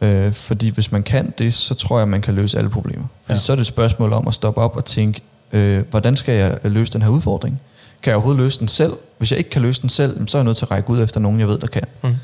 Øh, 0.00 0.32
fordi 0.32 0.68
hvis 0.68 0.92
man 0.92 1.02
kan 1.02 1.34
det, 1.38 1.54
så 1.54 1.74
tror 1.74 1.98
jeg, 1.98 2.08
man 2.08 2.20
kan 2.22 2.34
løse 2.34 2.58
alle 2.58 2.70
problemer. 2.70 3.04
Fordi 3.22 3.36
ja. 3.36 3.40
så 3.40 3.52
er 3.52 3.56
det 3.56 3.60
et 3.60 3.66
spørgsmål 3.66 4.12
om 4.12 4.28
at 4.28 4.34
stoppe 4.34 4.60
op 4.60 4.76
og 4.76 4.84
tænke, 4.84 5.20
øh, 5.52 5.84
hvordan 5.90 6.16
skal 6.16 6.34
jeg 6.34 6.58
løse 6.64 6.92
den 6.92 7.02
her 7.02 7.08
udfordring? 7.08 7.60
Kan 8.02 8.10
jeg 8.10 8.16
overhovedet 8.16 8.42
løse 8.42 8.60
den 8.60 8.68
selv? 8.68 8.92
Hvis 9.18 9.30
jeg 9.30 9.38
ikke 9.38 9.50
kan 9.50 9.62
løse 9.62 9.82
den 9.82 9.88
selv, 9.88 10.28
så 10.28 10.38
er 10.38 10.40
jeg 10.40 10.44
nødt 10.44 10.56
til 10.56 10.64
at 10.64 10.70
række 10.70 10.90
ud 10.90 11.02
efter 11.02 11.20
nogen, 11.20 11.40
jeg 11.40 11.48
ved, 11.48 11.58
der 11.58 11.66
kan. 11.66 11.84
Mm. 12.02 12.14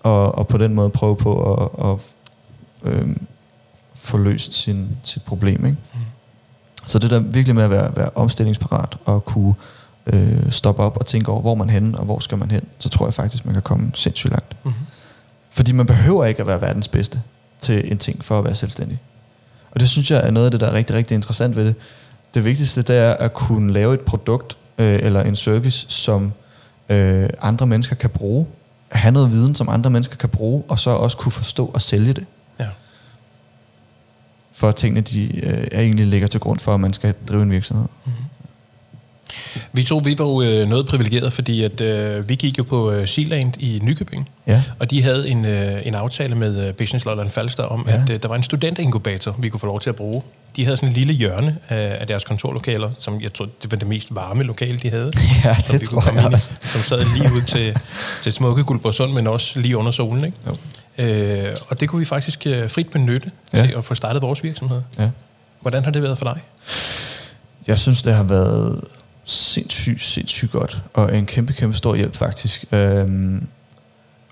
Og, 0.00 0.38
og 0.38 0.48
på 0.48 0.58
den 0.58 0.74
måde 0.74 0.90
prøve 0.90 1.16
på 1.16 1.54
at, 1.54 1.90
at 1.90 1.98
øh, 2.84 3.16
få 3.94 4.18
løst 4.18 4.52
sin, 4.52 4.88
sit 5.02 5.22
problem. 5.22 5.66
Ikke? 5.66 5.78
Mm. 5.94 6.00
Så 6.86 6.98
det 6.98 7.10
der 7.10 7.18
virkelig 7.18 7.54
med 7.54 7.64
at 7.64 7.70
være, 7.70 7.96
være 7.96 8.10
omstillingsparat 8.14 8.96
og 9.04 9.24
kunne 9.24 9.54
øh, 10.06 10.50
stoppe 10.50 10.82
op 10.82 10.96
og 10.96 11.06
tænke 11.06 11.30
over, 11.30 11.40
hvor 11.40 11.54
man 11.54 11.70
henne, 11.70 11.98
og 11.98 12.04
hvor 12.04 12.18
skal 12.18 12.38
man 12.38 12.50
hen, 12.50 12.62
så 12.78 12.88
tror 12.88 13.06
jeg 13.06 13.14
faktisk, 13.14 13.44
man 13.44 13.54
kan 13.54 13.62
komme 13.62 13.90
sindssygt 13.94 14.30
langt. 14.30 14.56
Mm. 14.64 14.72
Fordi 15.50 15.72
man 15.72 15.86
behøver 15.86 16.24
ikke 16.24 16.40
at 16.40 16.46
være 16.46 16.60
verdens 16.60 16.88
bedste 16.88 17.22
til 17.60 17.92
en 17.92 17.98
ting 17.98 18.24
for 18.24 18.38
at 18.38 18.44
være 18.44 18.54
selvstændig. 18.54 19.00
Og 19.70 19.80
det 19.80 19.90
synes 19.90 20.10
jeg 20.10 20.26
er 20.26 20.30
noget 20.30 20.46
af 20.46 20.50
det, 20.50 20.60
der 20.60 20.66
er 20.66 20.72
rigtig, 20.72 20.96
rigtig 20.96 21.14
interessant 21.14 21.56
ved 21.56 21.64
det. 21.64 21.74
Det 22.34 22.44
vigtigste, 22.44 22.82
det 22.82 22.96
er 22.96 23.12
at 23.12 23.34
kunne 23.34 23.72
lave 23.72 23.94
et 23.94 24.00
produkt 24.00 24.56
øh, 24.78 24.98
eller 25.02 25.22
en 25.22 25.36
service, 25.36 25.86
som 25.88 26.32
øh, 26.88 27.28
andre 27.40 27.66
mennesker 27.66 27.96
kan 27.96 28.10
bruge. 28.10 28.46
Have 28.88 29.12
noget 29.12 29.30
viden, 29.30 29.54
som 29.54 29.68
andre 29.68 29.90
mennesker 29.90 30.16
kan 30.16 30.28
bruge, 30.28 30.62
og 30.68 30.78
så 30.78 30.90
også 30.90 31.16
kunne 31.16 31.32
forstå 31.32 31.70
og 31.74 31.82
sælge 31.82 32.12
det. 32.12 32.26
For 34.54 34.72
tingene 34.72 35.00
de, 35.00 35.40
øh, 35.46 35.66
egentlig 35.72 36.06
ligger 36.06 36.28
til 36.28 36.40
grund 36.40 36.58
for, 36.58 36.74
at 36.74 36.80
man 36.80 36.92
skal 36.92 37.14
drive 37.28 37.42
en 37.42 37.50
virksomhed. 37.50 37.88
Mm-hmm. 38.04 38.24
Vi 39.72 39.82
to, 39.82 40.00
vi 40.04 40.14
var 40.18 40.24
jo 40.24 40.42
øh, 40.42 40.68
noget 40.68 40.86
privilegeret, 40.86 41.32
fordi 41.32 41.62
at, 41.62 41.80
øh, 41.80 42.28
vi 42.28 42.34
gik 42.34 42.58
jo 42.58 42.62
på 42.62 42.90
øh, 42.90 43.08
Sealand 43.08 43.62
i 43.62 43.80
Nykøbing, 43.82 44.28
ja. 44.46 44.62
og 44.78 44.90
de 44.90 45.02
havde 45.02 45.28
en, 45.28 45.44
øh, 45.44 45.86
en 45.86 45.94
aftale 45.94 46.34
med 46.34 46.66
øh, 46.68 46.74
Business 46.74 47.04
Lolland 47.04 47.30
Falster 47.30 47.62
om, 47.62 47.86
ja. 47.88 48.02
at 48.02 48.10
øh, 48.10 48.22
der 48.22 48.28
var 48.28 48.36
en 48.36 48.42
studentinkubator, 48.42 49.36
vi 49.38 49.48
kunne 49.48 49.60
få 49.60 49.66
lov 49.66 49.80
til 49.80 49.90
at 49.90 49.96
bruge. 49.96 50.22
De 50.56 50.64
havde 50.64 50.76
sådan 50.76 50.88
en 50.88 50.94
lille 50.94 51.12
hjørne 51.12 51.56
af, 51.68 51.96
af 52.00 52.06
deres 52.06 52.24
kontorlokaler, 52.24 52.90
som 52.98 53.20
jeg 53.20 53.32
tror, 53.32 53.48
det 53.62 53.70
var 53.70 53.76
det 53.76 53.88
mest 53.88 54.14
varme 54.14 54.42
lokale, 54.42 54.78
de 54.78 54.90
havde. 54.90 55.10
Ja, 55.44 55.56
det 55.68 55.80
vi 55.80 55.86
tror 55.86 56.14
jeg 56.14 56.32
også. 56.32 56.50
Som 56.60 56.80
sad 56.80 57.04
lige 57.16 57.30
ud 57.36 57.42
til, 57.42 57.76
til 58.22 58.32
smukke 58.32 58.64
Guldborgsund, 58.64 59.12
men 59.12 59.26
også 59.26 59.60
lige 59.60 59.76
under 59.76 59.90
solen. 59.90 60.24
Ikke? 60.24 60.36
Jo. 60.46 60.56
Øh, 60.98 61.56
og 61.68 61.80
det 61.80 61.88
kunne 61.88 61.98
vi 61.98 62.04
faktisk 62.04 62.46
øh, 62.46 62.70
frit 62.70 62.90
benytte 62.90 63.30
ja. 63.54 63.66
til 63.66 63.72
at 63.72 63.84
få 63.84 63.94
startet 63.94 64.22
vores 64.22 64.44
virksomhed. 64.44 64.82
Ja. 64.98 65.10
Hvordan 65.60 65.84
har 65.84 65.90
det 65.90 66.02
været 66.02 66.18
for 66.18 66.24
dig? 66.24 66.42
Jeg 67.66 67.78
synes, 67.78 68.02
det 68.02 68.14
har 68.14 68.22
været 68.22 68.84
sindssygt, 69.24 70.02
sindssygt 70.02 70.52
godt, 70.52 70.82
og 70.94 71.16
en 71.18 71.26
kæmpe, 71.26 71.52
kæmpe 71.52 71.76
stor 71.76 71.94
hjælp 71.94 72.16
faktisk. 72.16 72.64
Øhm, 72.72 73.46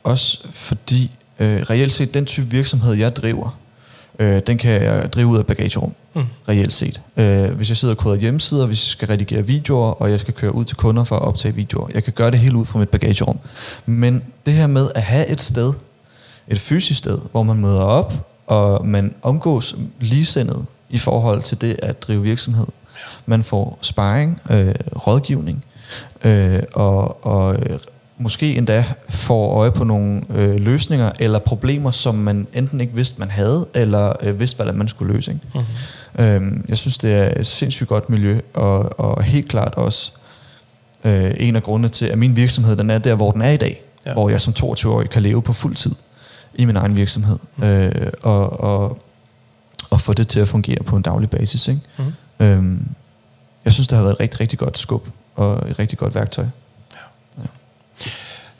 også 0.04 0.38
fordi, 0.50 1.10
øh, 1.38 1.60
reelt 1.62 1.92
set, 1.92 2.14
den 2.14 2.26
type 2.26 2.50
virksomhed, 2.50 2.94
jeg 2.94 3.16
driver, 3.16 3.58
øh, 4.18 4.42
den 4.46 4.58
kan 4.58 4.82
jeg 4.82 5.12
drive 5.12 5.26
ud 5.26 5.38
af 5.38 5.46
bagagerum, 5.46 5.94
mm. 6.14 6.22
reelt 6.48 6.72
set. 6.72 7.00
Øh, 7.16 7.50
hvis 7.50 7.68
jeg 7.68 7.76
sidder 7.76 7.94
og 7.94 7.98
koder 7.98 8.16
hjemmesider, 8.16 8.66
hvis 8.66 8.86
jeg 8.86 8.90
skal 8.90 9.08
redigere 9.08 9.46
videoer, 9.46 9.90
og 9.90 10.10
jeg 10.10 10.20
skal 10.20 10.34
køre 10.34 10.54
ud 10.54 10.64
til 10.64 10.76
kunder 10.76 11.04
for 11.04 11.16
at 11.16 11.22
optage 11.22 11.54
videoer, 11.54 11.88
jeg 11.94 12.04
kan 12.04 12.12
gøre 12.12 12.30
det 12.30 12.38
helt 12.38 12.54
ud 12.54 12.66
fra 12.66 12.78
mit 12.78 12.88
bagagerum. 12.88 13.38
Men 13.86 14.24
det 14.46 14.54
her 14.54 14.66
med 14.66 14.88
at 14.94 15.02
have 15.02 15.28
et 15.28 15.40
sted, 15.40 15.72
et 16.52 16.60
fysisk 16.60 16.98
sted, 16.98 17.18
hvor 17.32 17.42
man 17.42 17.56
møder 17.56 17.82
op, 17.82 18.12
og 18.46 18.86
man 18.86 19.14
omgås 19.22 19.76
ligesindet 20.00 20.66
i 20.90 20.98
forhold 20.98 21.42
til 21.42 21.60
det 21.60 21.76
at 21.82 22.02
drive 22.02 22.22
virksomhed, 22.22 22.66
man 23.26 23.44
får 23.44 23.78
sparring, 23.80 24.40
øh, 24.50 24.74
rådgivning, 25.06 25.64
øh, 26.24 26.62
og, 26.74 27.26
og 27.26 27.54
øh, 27.54 27.78
måske 28.18 28.56
endda 28.56 28.84
får 29.08 29.54
øje 29.58 29.70
på 29.70 29.84
nogle 29.84 30.22
øh, 30.34 30.54
løsninger 30.54 31.10
eller 31.18 31.38
problemer, 31.38 31.90
som 31.90 32.14
man 32.14 32.46
enten 32.54 32.80
ikke 32.80 32.94
vidste, 32.94 33.18
man 33.18 33.30
havde, 33.30 33.66
eller 33.74 34.12
øh, 34.22 34.40
vidste, 34.40 34.56
hvordan 34.56 34.74
man 34.76 34.88
skulle 34.88 35.14
løse. 35.14 35.32
Ikke? 35.32 35.46
Mm-hmm. 35.54 36.24
Øh, 36.24 36.68
jeg 36.68 36.78
synes, 36.78 36.98
det 36.98 37.14
er 37.14 37.40
et 37.40 37.46
sindssygt 37.46 37.88
godt 37.88 38.10
miljø, 38.10 38.40
og, 38.54 39.00
og 39.00 39.22
helt 39.22 39.48
klart 39.48 39.74
også 39.74 40.12
øh, 41.04 41.34
en 41.36 41.56
af 41.56 41.62
grundene 41.62 41.88
til, 41.88 42.06
at 42.06 42.18
min 42.18 42.36
virksomhed 42.36 42.76
den 42.76 42.90
er 42.90 42.98
der, 42.98 43.14
hvor 43.14 43.30
den 43.30 43.42
er 43.42 43.50
i 43.50 43.56
dag. 43.56 43.82
Ja. 44.06 44.12
Hvor 44.12 44.28
jeg 44.28 44.40
som 44.40 44.54
22-årig 44.58 45.10
kan 45.10 45.22
leve 45.22 45.42
på 45.42 45.52
fuld 45.52 45.74
tid 45.74 45.92
i 46.54 46.64
min 46.64 46.76
egen 46.76 46.96
virksomhed. 46.96 47.38
Mm. 47.56 47.64
Øh, 47.64 48.12
og, 48.22 48.60
og 48.60 49.02
og 49.92 50.00
få 50.00 50.12
det 50.12 50.28
til 50.28 50.40
at 50.40 50.48
fungere 50.48 50.82
på 50.86 50.96
en 50.96 51.02
daglig 51.02 51.30
basis. 51.30 51.68
Ikke? 51.68 51.80
Mm. 51.98 52.44
Øhm, 52.46 52.88
jeg 53.64 53.72
synes, 53.72 53.88
det 53.88 53.96
har 53.96 54.02
været 54.02 54.14
et 54.14 54.20
rigtig, 54.20 54.40
rigtig 54.40 54.58
godt 54.58 54.78
skub 54.78 55.08
og 55.36 55.70
et 55.70 55.78
rigtig 55.78 55.98
godt 55.98 56.14
værktøj. 56.14 56.44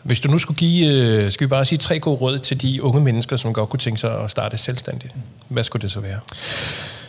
Hvis 0.02 0.20
du 0.20 0.30
nu 0.30 0.38
skulle 0.38 0.58
give, 0.58 0.92
øh, 0.94 1.32
skal 1.32 1.46
vi 1.46 1.48
bare 1.48 1.64
sige 1.64 1.78
tre 1.78 1.98
gode 1.98 2.16
råd 2.16 2.38
til 2.38 2.62
de 2.62 2.82
unge 2.82 3.00
mennesker, 3.00 3.36
som 3.36 3.52
godt 3.52 3.68
kunne 3.68 3.80
tænke 3.80 4.00
sig 4.00 4.20
at 4.20 4.30
starte 4.30 4.58
selvstændigt. 4.58 5.14
Hvad 5.48 5.64
skulle 5.64 5.82
det 5.82 5.92
så 5.92 6.00
være? 6.00 6.18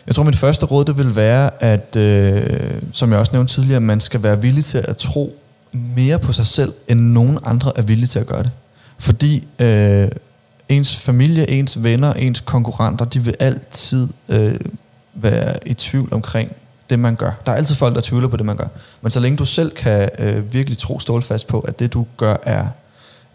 Jeg 0.07 0.15
tror, 0.15 0.23
mit 0.23 0.35
første 0.35 0.65
råd 0.65 0.85
det 0.85 0.97
vil 0.97 1.15
være, 1.15 1.63
at, 1.63 1.95
øh, 1.95 2.81
som 2.91 3.11
jeg 3.11 3.19
også 3.19 3.33
nævnte 3.33 3.53
tidligere, 3.53 3.81
man 3.81 4.01
skal 4.01 4.23
være 4.23 4.41
villig 4.41 4.65
til 4.65 4.77
at 4.77 4.97
tro 4.97 5.39
mere 5.71 6.19
på 6.19 6.33
sig 6.33 6.45
selv, 6.45 6.73
end 6.87 6.99
nogen 6.99 7.39
andre 7.43 7.71
er 7.75 7.81
villige 7.81 8.07
til 8.07 8.19
at 8.19 8.27
gøre 8.27 8.43
det. 8.43 8.51
Fordi 8.97 9.47
øh, 9.59 10.07
ens 10.73 10.97
familie, 10.97 11.49
ens 11.49 11.83
venner, 11.83 12.13
ens 12.13 12.39
konkurrenter, 12.39 13.05
de 13.05 13.19
vil 13.19 13.35
altid 13.39 14.07
øh, 14.29 14.55
være 15.13 15.67
i 15.67 15.73
tvivl 15.73 16.13
omkring 16.13 16.51
det, 16.89 16.99
man 16.99 17.15
gør. 17.15 17.31
Der 17.45 17.51
er 17.51 17.55
altid 17.55 17.75
folk, 17.75 17.95
der 17.95 18.01
tvivler 18.01 18.27
på 18.27 18.37
det, 18.37 18.45
man 18.45 18.57
gør. 18.57 18.67
Men 19.01 19.11
så 19.11 19.19
længe 19.19 19.37
du 19.37 19.45
selv 19.45 19.71
kan 19.71 20.09
øh, 20.19 20.53
virkelig 20.53 20.77
tro 20.77 20.99
stålfast 20.99 21.47
på, 21.47 21.59
at 21.59 21.79
det, 21.79 21.93
du 21.93 22.05
gør, 22.17 22.35
er 22.43 22.67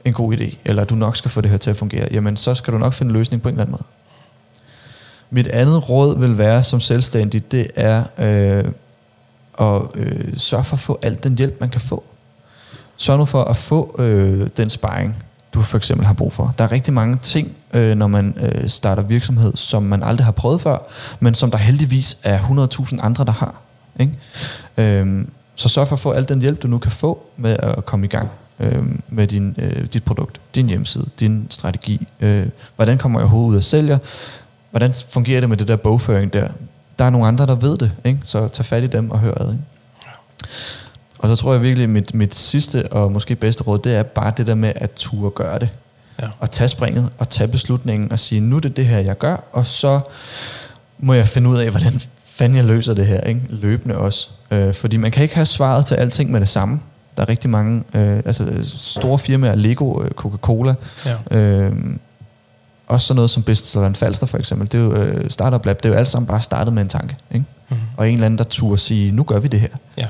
en 0.04 0.12
god 0.12 0.34
idé, 0.36 0.56
eller 0.64 0.82
at 0.82 0.90
du 0.90 0.94
nok 0.94 1.16
skal 1.16 1.30
få 1.30 1.40
det 1.40 1.50
her 1.50 1.56
til 1.56 1.70
at 1.70 1.76
fungere, 1.76 2.08
jamen 2.12 2.36
så 2.36 2.54
skal 2.54 2.72
du 2.72 2.78
nok 2.78 2.92
finde 2.92 3.10
en 3.10 3.16
løsning 3.16 3.42
på 3.42 3.48
en 3.48 3.54
eller 3.54 3.64
anden 3.64 3.72
måde. 3.72 3.84
Mit 5.30 5.46
andet 5.46 5.88
råd 5.88 6.18
vil 6.18 6.38
være 6.38 6.62
som 6.62 6.80
selvstændig, 6.80 7.52
det 7.52 7.70
er 7.74 8.04
øh, 8.18 8.64
at 9.60 9.82
øh, 9.94 10.36
sørge 10.36 10.64
for 10.64 10.76
at 10.76 10.80
få 10.80 10.98
alt 11.02 11.24
den 11.24 11.38
hjælp, 11.38 11.60
man 11.60 11.68
kan 11.68 11.80
få. 11.80 12.04
Sørg 12.96 13.18
nu 13.18 13.24
for 13.24 13.44
at 13.44 13.56
få 13.56 13.96
øh, 13.98 14.48
den 14.56 14.70
sparring, 14.70 15.24
du 15.54 15.62
for 15.62 15.76
eksempel 15.76 16.06
har 16.06 16.14
brug 16.14 16.32
for. 16.32 16.54
Der 16.58 16.64
er 16.64 16.72
rigtig 16.72 16.94
mange 16.94 17.16
ting, 17.16 17.56
øh, 17.74 17.96
når 17.96 18.06
man 18.06 18.36
øh, 18.40 18.68
starter 18.68 19.02
virksomhed, 19.02 19.56
som 19.56 19.82
man 19.82 20.02
aldrig 20.02 20.24
har 20.24 20.32
prøvet 20.32 20.60
før, 20.60 20.78
men 21.20 21.34
som 21.34 21.50
der 21.50 21.58
heldigvis 21.58 22.18
er 22.22 22.38
100.000 22.38 22.98
andre, 23.02 23.24
der 23.24 23.32
har. 23.32 23.60
Ikke? 24.00 24.12
Øhm, 24.76 25.30
så 25.54 25.68
sørg 25.68 25.88
for 25.88 25.96
at 25.96 26.00
få 26.00 26.10
al 26.10 26.28
den 26.28 26.40
hjælp, 26.40 26.62
du 26.62 26.68
nu 26.68 26.78
kan 26.78 26.90
få 26.90 27.26
med 27.36 27.56
at 27.58 27.84
komme 27.84 28.06
i 28.06 28.08
gang 28.08 28.28
øh, 28.60 28.84
med 29.08 29.26
din, 29.26 29.56
øh, 29.58 29.86
dit 29.92 30.04
produkt, 30.04 30.40
din 30.54 30.66
hjemmeside, 30.66 31.06
din 31.20 31.46
strategi. 31.50 32.08
Øh, 32.20 32.46
hvordan 32.76 32.98
kommer 32.98 33.20
jeg 33.20 33.24
overhovedet 33.24 33.50
ud 33.50 33.56
og 33.56 33.64
sælger? 33.64 33.98
Hvordan 34.70 34.94
fungerer 35.08 35.40
det 35.40 35.48
med 35.48 35.56
det 35.56 35.68
der 35.68 35.76
bogføring 35.76 36.32
der? 36.32 36.48
Der 36.98 37.04
er 37.04 37.10
nogle 37.10 37.26
andre, 37.26 37.46
der 37.46 37.54
ved 37.54 37.78
det, 37.78 37.92
ikke? 38.04 38.20
så 38.24 38.48
tag 38.48 38.66
fat 38.66 38.84
i 38.84 38.86
dem 38.86 39.10
og 39.10 39.18
hør 39.18 39.34
ad. 39.40 39.52
Ikke? 39.52 39.62
Og 41.18 41.28
så 41.28 41.36
tror 41.36 41.52
jeg 41.52 41.62
virkelig, 41.62 41.84
at 41.84 41.90
mit, 41.90 42.14
mit 42.14 42.34
sidste 42.34 42.92
og 42.92 43.12
måske 43.12 43.36
bedste 43.36 43.64
råd, 43.64 43.78
det 43.78 43.96
er 43.96 44.02
bare 44.02 44.32
det 44.36 44.46
der 44.46 44.54
med 44.54 44.72
at 44.76 44.92
ture 44.92 45.30
gøre 45.30 45.58
det. 45.58 45.68
Ja. 46.22 46.26
Og 46.40 46.50
tage 46.50 46.68
springet, 46.68 47.08
og 47.18 47.28
tage 47.28 47.48
beslutningen, 47.48 48.12
og 48.12 48.18
sige, 48.18 48.40
nu 48.40 48.56
er 48.56 48.60
det 48.60 48.76
det 48.76 48.86
her, 48.86 48.98
jeg 48.98 49.18
gør, 49.18 49.36
og 49.52 49.66
så 49.66 50.00
må 50.98 51.14
jeg 51.14 51.26
finde 51.26 51.50
ud 51.50 51.56
af, 51.56 51.70
hvordan 51.70 52.00
fanden 52.24 52.56
jeg 52.56 52.64
løser 52.64 52.94
det 52.94 53.06
her, 53.06 53.20
ikke? 53.20 53.40
løbende 53.48 53.98
også. 53.98 54.30
Øh, 54.50 54.74
fordi 54.74 54.96
man 54.96 55.10
kan 55.10 55.22
ikke 55.22 55.34
have 55.34 55.46
svaret 55.46 55.86
til 55.86 55.94
alting 55.94 56.30
med 56.30 56.40
det 56.40 56.48
samme. 56.48 56.80
Der 57.16 57.22
er 57.22 57.28
rigtig 57.28 57.50
mange, 57.50 57.84
øh, 57.94 58.16
altså 58.16 58.60
store 58.78 59.18
firmaer, 59.18 59.54
Lego, 59.54 60.02
øh, 60.02 60.10
Coca-Cola, 60.10 60.74
ja. 61.06 61.38
øh, 61.38 61.72
også 62.86 63.06
sådan 63.06 63.16
noget 63.16 63.30
som 63.30 63.42
Business 63.42 63.98
Falster 63.98 64.26
for 64.26 64.38
eksempel, 64.38 64.72
det 64.72 64.80
er 64.80 64.84
jo, 64.84 64.94
øh, 64.94 65.30
Startup 65.30 65.66
Lab, 65.66 65.76
det 65.82 65.84
er 65.84 65.92
jo 65.92 65.98
alt 65.98 66.08
sammen 66.08 66.26
bare 66.26 66.40
startet 66.40 66.74
med 66.74 66.82
en 66.82 66.88
tanke. 66.88 67.16
Ikke? 67.30 67.46
Mm-hmm. 67.68 67.86
Og 67.96 68.08
en 68.08 68.14
eller 68.14 68.26
anden, 68.26 68.38
der 68.38 68.44
turde 68.44 68.78
sige, 68.78 69.12
nu 69.12 69.22
gør 69.22 69.38
vi 69.38 69.48
det 69.48 69.60
her. 69.60 69.68
Ja. 69.96 70.06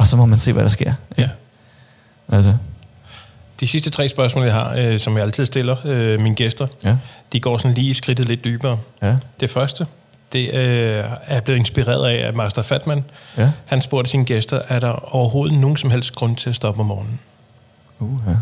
Og 0.00 0.06
så 0.06 0.16
må 0.16 0.26
man 0.26 0.38
se, 0.38 0.52
hvad 0.52 0.62
der 0.62 0.68
sker. 0.68 0.92
Ja. 1.18 1.28
Altså. 2.28 2.56
De 3.60 3.68
sidste 3.68 3.90
tre 3.90 4.08
spørgsmål, 4.08 4.44
jeg 4.44 4.54
har, 4.54 4.74
øh, 4.78 5.00
som 5.00 5.16
jeg 5.16 5.22
altid 5.22 5.46
stiller 5.46 5.76
øh, 5.84 6.20
mine 6.20 6.34
gæster, 6.34 6.66
ja. 6.84 6.96
de 7.32 7.40
går 7.40 7.58
sådan 7.58 7.74
lige 7.74 7.94
skridtet 7.94 8.28
lidt 8.28 8.44
dybere. 8.44 8.78
Ja. 9.02 9.16
Det 9.40 9.50
første, 9.50 9.86
det 10.32 10.54
øh, 10.54 11.04
er 11.26 11.40
blevet 11.40 11.58
inspireret 11.58 12.08
af, 12.08 12.28
at 12.28 12.36
Master 12.36 12.62
Fatman, 12.62 13.04
ja. 13.36 13.50
han 13.66 13.82
spurgte 13.82 14.10
sine 14.10 14.24
gæster, 14.24 14.60
er 14.68 14.80
der 14.80 15.14
overhovedet 15.14 15.58
nogen 15.58 15.76
som 15.76 15.90
helst 15.90 16.14
grund 16.14 16.36
til 16.36 16.50
at 16.50 16.56
stoppe 16.56 16.80
om 16.80 16.86
morgenen? 16.86 17.20
Uh, 17.98 18.18
ja. 18.26 18.34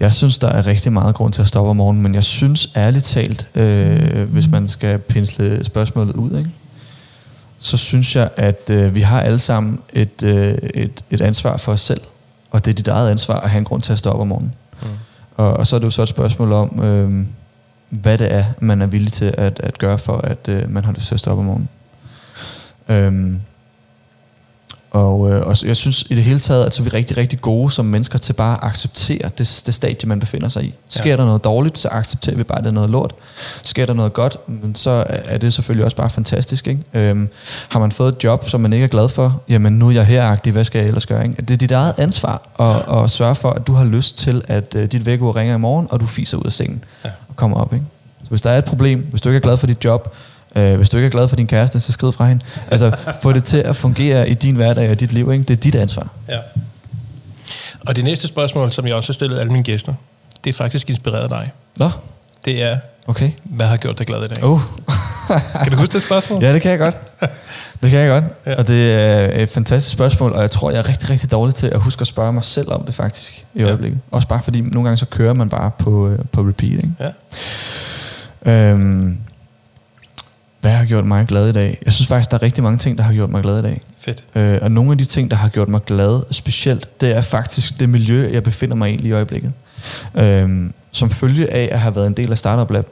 Jeg 0.00 0.12
synes, 0.12 0.38
der 0.38 0.48
er 0.48 0.66
rigtig 0.66 0.92
meget 0.92 1.14
grund 1.14 1.32
til 1.32 1.42
at 1.42 1.48
stoppe 1.48 1.70
om 1.70 1.76
morgenen, 1.76 2.02
men 2.02 2.14
jeg 2.14 2.24
synes 2.24 2.70
ærligt 2.76 3.04
talt, 3.04 3.48
øh, 3.54 4.22
hvis 4.22 4.48
man 4.48 4.68
skal 4.68 4.98
pensle 4.98 5.64
spørgsmålet 5.64 6.16
ud, 6.16 6.38
ikke? 6.38 6.50
Så 7.58 7.76
synes 7.76 8.16
jeg, 8.16 8.30
at 8.36 8.70
øh, 8.70 8.94
vi 8.94 9.00
har 9.00 9.20
alle 9.20 9.38
sammen 9.38 9.80
et, 9.92 10.22
øh, 10.24 10.58
et, 10.74 11.04
et 11.10 11.20
ansvar 11.20 11.56
for 11.56 11.72
os 11.72 11.80
selv. 11.80 12.00
Og 12.50 12.64
det 12.64 12.70
er 12.70 12.74
dit 12.74 12.88
eget 12.88 13.10
ansvar 13.10 13.40
at 13.40 13.50
have 13.50 13.58
en 13.58 13.64
grund 13.64 13.82
til 13.82 13.92
at 13.92 13.98
stoppe 13.98 14.20
om 14.20 14.28
morgenen. 14.28 14.54
Mm. 14.82 14.88
Og, 15.36 15.52
og 15.52 15.66
så 15.66 15.76
er 15.76 15.80
det 15.80 15.84
jo 15.84 15.90
så 15.90 16.02
et 16.02 16.08
spørgsmål 16.08 16.52
om, 16.52 16.84
øh, 16.84 17.26
hvad 17.88 18.18
det 18.18 18.32
er, 18.34 18.44
man 18.60 18.82
er 18.82 18.86
villig 18.86 19.12
til 19.12 19.34
at, 19.38 19.60
at 19.60 19.78
gøre 19.78 19.98
for, 19.98 20.16
at 20.16 20.48
øh, 20.48 20.70
man 20.70 20.84
har 20.84 20.92
lyst 20.92 21.06
til 21.06 21.14
at 21.14 21.20
stoppe 21.20 21.40
om 21.40 21.46
morgenen. 21.46 21.68
Øh, 22.88 23.40
og, 24.90 25.30
øh, 25.30 25.46
og 25.46 25.56
jeg 25.64 25.76
synes 25.76 26.04
i 26.10 26.14
det 26.14 26.22
hele 26.22 26.38
taget, 26.38 26.64
at 26.64 26.74
så 26.74 26.82
er 26.82 26.84
vi 26.84 26.90
rigtig, 26.90 27.16
rigtig 27.16 27.40
gode 27.40 27.70
som 27.70 27.84
mennesker 27.84 28.18
til 28.18 28.32
bare 28.32 28.54
at 28.54 28.60
acceptere 28.62 29.30
det, 29.38 29.62
det 29.66 29.74
stadie, 29.74 30.08
man 30.08 30.20
befinder 30.20 30.48
sig 30.48 30.64
i. 30.64 30.74
Sker 30.88 31.10
ja. 31.10 31.16
der 31.16 31.24
noget 31.24 31.44
dårligt, 31.44 31.78
så 31.78 31.88
accepterer 31.92 32.36
vi 32.36 32.42
bare, 32.42 32.58
at 32.58 32.64
det 32.64 32.70
er 32.70 32.74
noget 32.74 32.90
lort. 32.90 33.14
Sker 33.62 33.86
der 33.86 33.92
noget 33.92 34.12
godt, 34.12 34.36
så 34.74 35.04
er 35.08 35.38
det 35.38 35.52
selvfølgelig 35.52 35.84
også 35.84 35.96
bare 35.96 36.10
fantastisk. 36.10 36.66
Ikke? 36.66 36.80
Øhm, 36.94 37.28
har 37.68 37.80
man 37.80 37.92
fået 37.92 38.14
et 38.16 38.24
job, 38.24 38.48
som 38.48 38.60
man 38.60 38.72
ikke 38.72 38.84
er 38.84 38.88
glad 38.88 39.08
for, 39.08 39.42
jamen 39.48 39.72
nu 39.72 39.88
er 39.88 39.92
jeg 39.92 40.06
heragtig, 40.06 40.52
hvad 40.52 40.64
skal 40.64 40.78
jeg 40.78 40.86
ellers 40.86 41.06
gøre? 41.06 41.24
Ikke? 41.24 41.42
Det 41.42 41.50
er 41.50 41.56
dit 41.56 41.72
eget 41.72 41.98
ansvar 41.98 42.42
at, 42.58 42.66
ja. 42.66 43.04
at 43.04 43.10
sørge 43.10 43.34
for, 43.34 43.50
at 43.50 43.66
du 43.66 43.72
har 43.72 43.84
lyst 43.84 44.18
til, 44.18 44.42
at 44.48 44.74
uh, 44.74 44.84
dit 44.84 45.06
vækkeur 45.06 45.36
ringer 45.36 45.54
i 45.54 45.58
morgen, 45.58 45.86
og 45.90 46.00
du 46.00 46.06
fiser 46.06 46.38
ud 46.38 46.44
af 46.44 46.52
sengen 46.52 46.84
ja. 47.04 47.10
og 47.28 47.36
kommer 47.36 47.56
op. 47.56 47.72
Ikke? 47.72 47.84
Så 48.22 48.28
hvis 48.28 48.42
der 48.42 48.50
er 48.50 48.58
et 48.58 48.64
problem, 48.64 49.06
hvis 49.10 49.20
du 49.20 49.28
ikke 49.28 49.36
er 49.36 49.40
glad 49.40 49.56
for 49.56 49.66
dit 49.66 49.84
job, 49.84 50.16
Øh, 50.56 50.76
hvis 50.76 50.88
du 50.88 50.96
ikke 50.96 51.06
er 51.06 51.10
glad 51.10 51.28
for 51.28 51.36
din 51.36 51.46
kæreste, 51.46 51.80
så 51.80 51.92
skrid 51.92 52.12
fra 52.12 52.26
hende. 52.26 52.44
Altså, 52.70 52.96
få 53.22 53.32
det 53.32 53.44
til 53.44 53.58
at 53.58 53.76
fungere 53.76 54.28
i 54.28 54.34
din 54.34 54.54
hverdag 54.54 54.90
og 54.90 55.00
dit 55.00 55.12
liv. 55.12 55.32
Ikke? 55.32 55.44
Det 55.44 55.50
er 55.50 55.60
dit 55.60 55.74
ansvar. 55.74 56.08
Ja. 56.28 56.38
Og 57.86 57.96
det 57.96 58.04
næste 58.04 58.26
spørgsmål, 58.26 58.72
som 58.72 58.86
jeg 58.86 58.94
også 58.94 59.08
har 59.08 59.14
stillet 59.14 59.40
alle 59.40 59.52
mine 59.52 59.64
gæster, 59.64 59.94
det 60.44 60.50
er 60.50 60.54
faktisk 60.54 60.90
inspireret 60.90 61.30
dig. 61.30 61.52
Nå? 61.78 61.90
Det 62.44 62.62
er, 62.62 62.78
okay. 63.06 63.30
hvad 63.44 63.66
har 63.66 63.76
gjort 63.76 63.98
dig 63.98 64.06
glad 64.06 64.24
i 64.24 64.28
dag? 64.28 64.44
Uh. 64.44 64.60
kan 65.62 65.72
du 65.72 65.78
huske 65.78 65.92
det 65.92 66.02
spørgsmål? 66.02 66.42
Ja, 66.42 66.52
det 66.52 66.62
kan 66.62 66.70
jeg 66.70 66.78
godt. 66.78 66.96
Det 67.82 67.90
kan 67.90 68.00
jeg 68.00 68.08
godt. 68.08 68.24
Ja. 68.46 68.54
Og 68.56 68.66
det 68.66 68.92
er 68.92 69.42
et 69.42 69.48
fantastisk 69.48 69.92
spørgsmål, 69.92 70.32
og 70.32 70.40
jeg 70.40 70.50
tror, 70.50 70.70
jeg 70.70 70.78
er 70.78 70.88
rigtig, 70.88 71.10
rigtig 71.10 71.30
dårlig 71.30 71.54
til 71.54 71.66
at 71.66 71.80
huske 71.80 72.00
at 72.00 72.06
spørge 72.06 72.32
mig 72.32 72.44
selv 72.44 72.72
om 72.72 72.84
det 72.84 72.94
faktisk 72.94 73.46
i 73.54 73.62
øjeblikket. 73.62 73.96
Ja. 73.96 74.16
Også 74.16 74.28
bare 74.28 74.42
fordi 74.42 74.60
nogle 74.60 74.84
gange 74.84 74.96
så 74.96 75.06
kører 75.06 75.32
man 75.32 75.48
bare 75.48 75.70
på, 75.78 76.08
øh, 76.08 76.18
på 76.32 76.40
repeat. 76.40 76.72
Ikke? 76.72 76.90
Ja. 78.46 78.70
Øhm, 78.70 79.18
hvad 80.66 80.74
har 80.74 80.84
gjort 80.84 81.04
mig 81.04 81.26
glad 81.26 81.48
i 81.48 81.52
dag? 81.52 81.78
Jeg 81.84 81.92
synes 81.92 82.08
faktisk, 82.08 82.30
der 82.30 82.36
er 82.36 82.42
rigtig 82.42 82.64
mange 82.64 82.78
ting, 82.78 82.98
der 82.98 83.04
har 83.04 83.12
gjort 83.12 83.30
mig 83.30 83.42
glad 83.42 83.58
i 83.58 83.62
dag. 83.62 83.80
Fedt. 83.98 84.24
Øh, 84.34 84.58
og 84.62 84.72
nogle 84.72 84.92
af 84.92 84.98
de 84.98 85.04
ting, 85.04 85.30
der 85.30 85.36
har 85.36 85.48
gjort 85.48 85.68
mig 85.68 85.84
glad 85.84 86.22
specielt, 86.30 87.00
det 87.00 87.16
er 87.16 87.22
faktisk 87.22 87.80
det 87.80 87.88
miljø, 87.88 88.30
jeg 88.32 88.42
befinder 88.42 88.76
mig 88.76 88.90
i 88.90 89.08
i 89.08 89.12
øjeblikket. 89.12 89.52
Øh, 90.14 90.70
som 90.92 91.10
følge 91.10 91.52
af 91.52 91.68
at 91.72 91.80
have 91.80 91.96
været 91.96 92.06
en 92.06 92.12
del 92.12 92.30
af 92.30 92.38
Startup 92.38 92.70
Lab, 92.70 92.86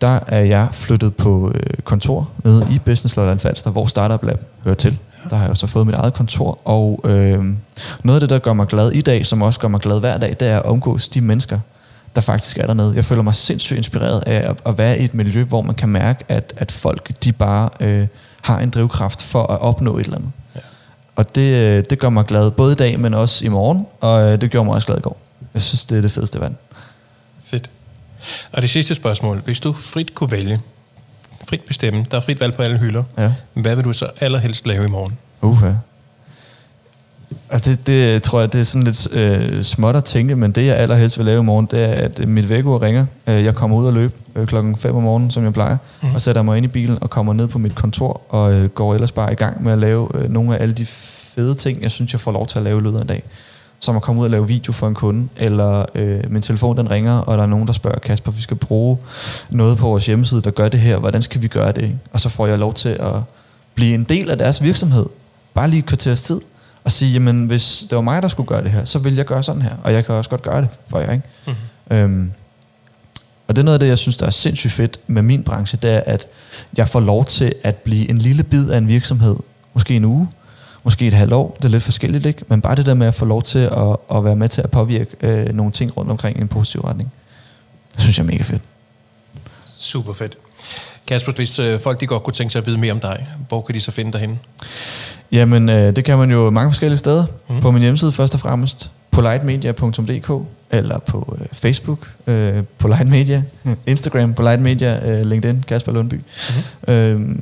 der 0.00 0.20
er 0.26 0.40
jeg 0.40 0.68
flyttet 0.72 1.14
på 1.14 1.52
øh, 1.54 1.62
kontor 1.84 2.30
nede 2.44 2.66
i 2.70 2.78
Business 2.78 3.16
Lolland 3.16 3.38
Falster, 3.38 3.70
hvor 3.70 3.86
Startup 3.86 4.24
Lab 4.24 4.44
hører 4.64 4.74
til. 4.74 4.98
Der 5.30 5.36
har 5.36 5.46
jeg 5.46 5.56
så 5.56 5.66
fået 5.66 5.86
mit 5.86 5.94
eget 5.94 6.14
kontor, 6.14 6.58
og 6.64 7.00
øh, 7.04 7.44
noget 8.02 8.16
af 8.16 8.20
det, 8.20 8.30
der 8.30 8.38
gør 8.38 8.52
mig 8.52 8.66
glad 8.66 8.92
i 8.92 9.00
dag, 9.00 9.26
som 9.26 9.42
også 9.42 9.60
gør 9.60 9.68
mig 9.68 9.80
glad 9.80 10.00
hver 10.00 10.18
dag, 10.18 10.36
det 10.40 10.48
er 10.48 10.56
at 10.56 10.62
omgås 10.66 11.08
de 11.08 11.20
mennesker, 11.20 11.58
der 12.14 12.20
faktisk 12.20 12.58
er 12.58 12.66
dernede. 12.66 12.92
Jeg 12.96 13.04
føler 13.04 13.22
mig 13.22 13.34
sindssygt 13.34 13.76
inspireret 13.76 14.22
af 14.26 14.50
at, 14.50 14.56
at 14.66 14.78
være 14.78 14.98
i 14.98 15.04
et 15.04 15.14
miljø, 15.14 15.44
hvor 15.44 15.62
man 15.62 15.74
kan 15.74 15.88
mærke, 15.88 16.24
at, 16.28 16.52
at 16.56 16.72
folk 16.72 17.24
de 17.24 17.32
bare 17.32 17.68
øh, 17.80 18.06
har 18.42 18.58
en 18.58 18.70
drivkraft 18.70 19.22
for 19.22 19.42
at 19.42 19.60
opnå 19.60 19.98
et 19.98 20.04
eller 20.04 20.16
andet. 20.16 20.32
Ja. 20.54 20.60
Og 21.16 21.34
det, 21.34 21.78
øh, 21.78 21.84
det 21.90 21.98
gør 21.98 22.08
mig 22.08 22.24
glad 22.24 22.50
både 22.50 22.72
i 22.72 22.76
dag, 22.76 23.00
men 23.00 23.14
også 23.14 23.44
i 23.44 23.48
morgen, 23.48 23.86
og 24.00 24.32
øh, 24.32 24.40
det 24.40 24.50
gjorde 24.50 24.64
mig 24.64 24.74
også 24.74 24.86
glad 24.86 24.98
i 24.98 25.00
går. 25.00 25.20
Jeg 25.54 25.62
synes, 25.62 25.86
det 25.86 25.98
er 25.98 26.02
det 26.02 26.12
fedeste 26.12 26.40
vand. 26.40 26.54
Fedt. 27.44 27.70
Og 28.52 28.62
det 28.62 28.70
sidste 28.70 28.94
spørgsmål. 28.94 29.38
Hvis 29.38 29.60
du 29.60 29.72
frit 29.72 30.14
kunne 30.14 30.30
vælge, 30.30 30.60
frit 31.48 31.60
bestemme, 31.60 32.06
der 32.10 32.16
er 32.16 32.20
frit 32.20 32.40
valg 32.40 32.54
på 32.54 32.62
alle 32.62 32.78
hylder, 32.78 33.02
ja. 33.18 33.32
hvad 33.52 33.76
vil 33.76 33.84
du 33.84 33.92
så 33.92 34.10
allerhelst 34.20 34.66
lave 34.66 34.84
i 34.84 34.88
morgen? 34.88 35.18
Uh, 35.40 35.58
ja. 35.62 35.74
Altså 37.52 37.70
det, 37.70 37.86
det 37.86 38.22
tror 38.22 38.40
jeg, 38.40 38.52
det 38.52 38.60
er 38.60 38.64
sådan 38.64 38.82
lidt 38.82 39.08
øh, 39.12 39.62
småt 39.62 39.96
at 39.96 40.04
tænke, 40.04 40.36
men 40.36 40.52
det 40.52 40.66
jeg 40.66 40.76
allerhelst 40.76 41.18
vil 41.18 41.26
lave 41.26 41.40
i 41.40 41.44
morgen, 41.44 41.68
det 41.70 41.80
er, 41.80 41.92
at 41.92 42.28
mit 42.28 42.48
vækkeur 42.48 42.82
ringer. 42.82 43.06
Øh, 43.26 43.44
jeg 43.44 43.54
kommer 43.54 43.76
ud 43.76 43.86
og 43.86 43.92
løbe 43.92 44.12
øh, 44.36 44.46
klokken 44.46 44.76
5 44.76 44.96
om 44.96 45.02
morgenen, 45.02 45.30
som 45.30 45.44
jeg 45.44 45.52
plejer, 45.52 45.76
mm. 46.02 46.14
og 46.14 46.20
sætter 46.20 46.42
mig 46.42 46.56
ind 46.56 46.64
i 46.64 46.68
bilen 46.68 46.98
og 47.00 47.10
kommer 47.10 47.32
ned 47.32 47.48
på 47.48 47.58
mit 47.58 47.74
kontor, 47.74 48.22
og 48.28 48.52
øh, 48.52 48.68
går 48.68 48.94
ellers 48.94 49.12
bare 49.12 49.32
i 49.32 49.34
gang 49.34 49.64
med 49.64 49.72
at 49.72 49.78
lave 49.78 50.08
øh, 50.14 50.30
nogle 50.30 50.56
af 50.56 50.62
alle 50.62 50.74
de 50.74 50.86
fede 50.86 51.54
ting, 51.54 51.82
jeg 51.82 51.90
synes, 51.90 52.12
jeg 52.12 52.20
får 52.20 52.32
lov 52.32 52.46
til 52.46 52.58
at 52.58 52.64
lave 52.64 52.78
i 52.78 52.82
løbet 52.82 52.98
af 52.98 53.02
en 53.02 53.08
dag. 53.08 53.22
Som 53.80 53.96
at 53.96 54.02
komme 54.02 54.20
ud 54.20 54.26
og 54.26 54.30
lave 54.30 54.48
video 54.48 54.72
for 54.72 54.88
en 54.88 54.94
kunde, 54.94 55.28
eller 55.36 55.84
øh, 55.94 56.20
min 56.30 56.42
telefon 56.42 56.76
den 56.76 56.90
ringer, 56.90 57.18
og 57.18 57.38
der 57.38 57.42
er 57.42 57.48
nogen, 57.48 57.66
der 57.66 57.72
spørger, 57.72 57.98
Kasper, 57.98 58.32
vi 58.32 58.42
skal 58.42 58.56
bruge 58.56 58.98
noget 59.50 59.78
på 59.78 59.86
vores 59.86 60.06
hjemmeside, 60.06 60.42
der 60.42 60.50
gør 60.50 60.68
det 60.68 60.80
her, 60.80 60.98
hvordan 60.98 61.22
skal 61.22 61.42
vi 61.42 61.48
gøre 61.48 61.72
det? 61.72 61.98
Og 62.12 62.20
så 62.20 62.28
får 62.28 62.46
jeg 62.46 62.58
lov 62.58 62.74
til 62.74 62.88
at 62.88 63.14
blive 63.74 63.94
en 63.94 64.04
del 64.04 64.30
af 64.30 64.38
deres 64.38 64.62
virksomhed, 64.62 65.06
bare 65.54 65.68
lige 65.70 65.78
et 65.78 65.86
kvarters 65.86 66.22
tid, 66.22 66.40
og 66.84 66.90
sige, 66.92 67.12
jamen 67.12 67.46
hvis 67.46 67.84
det 67.90 67.96
var 67.96 68.02
mig, 68.02 68.22
der 68.22 68.28
skulle 68.28 68.46
gøre 68.46 68.62
det 68.62 68.70
her, 68.70 68.84
så 68.84 68.98
vil 68.98 69.14
jeg 69.14 69.24
gøre 69.24 69.42
sådan 69.42 69.62
her, 69.62 69.76
og 69.84 69.92
jeg 69.92 70.04
kan 70.04 70.14
også 70.14 70.30
godt 70.30 70.42
gøre 70.42 70.60
det 70.62 70.68
for 70.88 70.98
jer. 70.98 71.12
Ikke? 71.12 71.24
Mm-hmm. 71.46 71.96
Øhm, 71.96 72.32
Og 73.48 73.56
det 73.56 73.62
er 73.62 73.64
noget 73.64 73.74
af 73.74 73.80
det, 73.80 73.86
jeg 73.88 73.98
synes, 73.98 74.16
der 74.16 74.26
er 74.26 74.30
sindssygt 74.30 74.72
fedt 74.72 75.00
med 75.06 75.22
min 75.22 75.42
branche, 75.44 75.78
det 75.82 75.90
er, 75.90 76.02
at 76.06 76.26
jeg 76.76 76.88
får 76.88 77.00
lov 77.00 77.24
til 77.24 77.52
at 77.62 77.76
blive 77.76 78.10
en 78.10 78.18
lille 78.18 78.42
bid 78.42 78.70
af 78.70 78.78
en 78.78 78.88
virksomhed, 78.88 79.36
måske 79.74 79.96
en 79.96 80.04
uge, 80.04 80.28
måske 80.84 81.06
et 81.06 81.12
halvt 81.12 81.32
år, 81.32 81.56
det 81.56 81.64
er 81.64 81.68
lidt 81.68 81.82
forskelligt, 81.82 82.26
ikke? 82.26 82.44
men 82.48 82.60
bare 82.60 82.74
det 82.74 82.86
der 82.86 82.94
med 82.94 83.06
at 83.06 83.14
få 83.14 83.24
lov 83.24 83.42
til 83.42 83.58
at, 83.58 83.96
at 84.14 84.24
være 84.24 84.36
med 84.36 84.48
til 84.48 84.62
at 84.62 84.70
påvirke 84.70 85.16
øh, 85.20 85.54
nogle 85.54 85.72
ting 85.72 85.96
rundt 85.96 86.10
omkring 86.10 86.38
i 86.38 86.40
en 86.40 86.48
positiv 86.48 86.80
retning, 86.80 87.12
det 87.94 88.00
synes 88.00 88.18
jeg 88.18 88.22
er 88.24 88.26
mega 88.26 88.42
fedt. 88.42 88.62
Super 89.78 90.12
fedt. 90.12 90.38
Kasper, 91.06 91.32
hvis 91.32 91.58
øh, 91.58 91.80
folk 91.80 92.00
de 92.00 92.06
godt 92.06 92.22
kunne 92.22 92.34
tænke 92.34 92.52
sig 92.52 92.58
at 92.60 92.66
vide 92.66 92.78
mere 92.78 92.92
om 92.92 93.00
dig, 93.00 93.28
hvor 93.48 93.60
kan 93.60 93.74
de 93.74 93.80
så 93.80 93.90
finde 93.90 94.12
dig 94.12 94.20
henne? 94.20 94.38
Jamen, 95.32 95.68
øh, 95.68 95.96
det 95.96 96.04
kan 96.04 96.18
man 96.18 96.30
jo 96.30 96.50
mange 96.50 96.70
forskellige 96.70 96.98
steder. 96.98 97.24
Mm. 97.48 97.60
På 97.60 97.70
min 97.70 97.82
hjemmeside 97.82 98.12
først 98.12 98.34
og 98.34 98.40
fremmest, 98.40 98.90
politemedia.dk, 99.10 100.46
eller 100.70 100.98
på 100.98 101.36
øh, 101.40 101.46
Facebook, 101.52 102.12
øh, 102.26 102.62
Polite 102.78 103.04
Media, 103.04 103.42
Instagram, 103.86 104.34
Polite 104.34 104.58
Media, 104.58 105.10
øh, 105.10 105.26
LinkedIn, 105.26 105.64
Kasper 105.68 105.92
Lundby. 105.92 106.14
Mm-hmm. 106.14 106.94
Øh, 106.94 107.36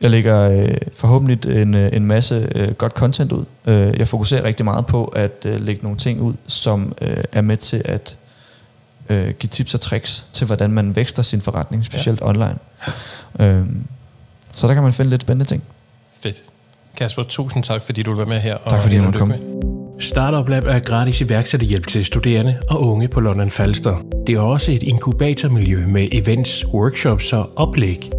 jeg 0.00 0.10
lægger 0.10 0.50
øh, 0.50 0.76
forhåbentlig 0.94 1.62
en, 1.62 1.74
øh, 1.74 1.90
en 1.92 2.06
masse 2.06 2.48
øh, 2.54 2.72
godt 2.72 2.92
content 2.92 3.32
ud. 3.32 3.44
Øh, 3.66 3.98
jeg 3.98 4.08
fokuserer 4.08 4.44
rigtig 4.44 4.64
meget 4.64 4.86
på 4.86 5.04
at 5.04 5.46
øh, 5.46 5.60
lægge 5.60 5.82
nogle 5.82 5.98
ting 5.98 6.20
ud, 6.20 6.34
som 6.46 6.94
øh, 7.00 7.16
er 7.32 7.40
med 7.40 7.56
til 7.56 7.82
at 7.84 8.16
øh, 9.08 9.30
give 9.38 9.48
tips 9.48 9.74
og 9.74 9.80
tricks 9.80 10.26
til, 10.32 10.46
hvordan 10.46 10.70
man 10.70 10.96
vækster 10.96 11.22
sin 11.22 11.40
forretning, 11.40 11.84
specielt 11.84 12.20
ja. 12.20 12.28
online. 12.28 12.58
Øh, 13.40 13.66
så 14.52 14.66
der 14.66 14.74
kan 14.74 14.82
man 14.82 14.92
finde 14.92 15.10
lidt 15.10 15.22
spændende 15.22 15.44
ting. 15.44 15.62
Fedt. 16.22 16.42
Kasper, 16.98 17.22
tusind 17.22 17.62
tak, 17.62 17.82
fordi 17.82 18.02
du 18.02 18.10
vil 18.10 18.18
være 18.18 18.26
med 18.26 18.40
her. 18.40 18.56
Tak 18.68 18.82
fordi 18.82 18.96
du 18.96 19.02
måtte 19.02 19.18
komme. 19.18 19.38
Startup 20.00 20.48
Lab 20.48 20.64
er 20.64 20.78
gratis 20.78 21.20
iværksætterhjælp 21.20 21.86
til 21.86 22.04
studerende 22.04 22.56
og 22.70 22.80
unge 22.80 23.08
på 23.08 23.20
London 23.20 23.50
Falster. 23.50 23.96
Det 24.26 24.34
er 24.34 24.40
også 24.40 24.72
et 24.72 24.82
inkubatormiljø 24.82 25.86
med 25.86 26.08
events, 26.12 26.66
workshops 26.66 27.32
og 27.32 27.50
oplæg. 27.56 28.10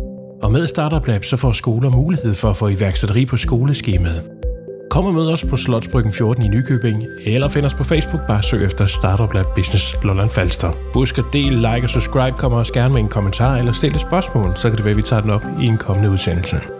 Og 0.44 0.52
med 0.52 0.68
Startup 0.68 1.08
Lab 1.08 1.26
så 1.26 1.38
får 1.38 1.52
skoler 1.52 1.90
mulighed 1.90 2.34
for 2.34 2.50
at 2.50 2.58
få 2.58 2.68
iværksætteri 2.68 3.26
på 3.26 3.38
skoleskemaet. 3.38 4.24
Kom 4.90 5.06
og 5.06 5.14
mød 5.14 5.28
os 5.28 5.46
på 5.50 5.58
Slotsbryggen 5.58 6.14
14 6.14 6.44
i 6.44 6.48
Nykøbing, 6.48 7.04
eller 7.26 7.48
find 7.48 7.66
os 7.66 7.74
på 7.74 7.84
Facebook, 7.84 8.28
bare 8.28 8.44
søg 8.44 8.66
efter 8.66 8.86
Startup 8.86 9.34
Lab 9.34 9.46
Business 9.56 9.96
Lolland 10.04 10.30
Falster. 10.30 10.72
Husk 10.94 11.18
at 11.18 11.26
del, 11.34 11.54
like 11.54 11.84
og 11.84 11.90
subscribe, 11.90 12.38
kommer 12.38 12.58
også 12.58 12.74
gerne 12.74 12.94
med 12.94 13.02
en 13.02 13.10
kommentar 13.10 13.58
eller 13.58 13.72
stille 13.72 13.96
et 13.96 14.02
spørgsmål, 14.02 14.58
så 14.58 14.70
kan 14.70 14.78
det 14.78 14.86
være, 14.86 14.92
at 14.92 14.98
vi 14.98 15.02
tager 15.02 15.22
den 15.22 15.32
op 15.32 15.46
i 15.62 15.66
en 15.66 15.78
kommende 15.78 16.10
udsendelse. 16.10 16.75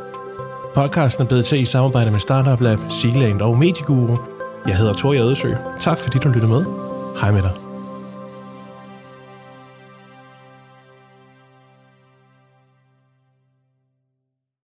Podcasten 0.76 1.24
er 1.24 1.28
blevet 1.28 1.46
til 1.46 1.62
i 1.62 1.66
samarbejde 1.66 2.12
med 2.12 2.20
Startup 2.20 2.62
Lab, 2.62 2.80
Sealand 2.90 3.42
og 3.42 3.58
Medieguru. 3.58 4.18
Jeg 4.68 4.78
hedder 4.78 4.94
Tor 4.94 5.14
Jadesø. 5.14 5.54
Tak 5.80 5.98
fordi 5.98 6.20
du 6.20 6.30
lyttede 6.30 6.52
med. 6.52 6.66
Hej 7.22 7.32
med 7.32 7.42
dig. 7.42 7.65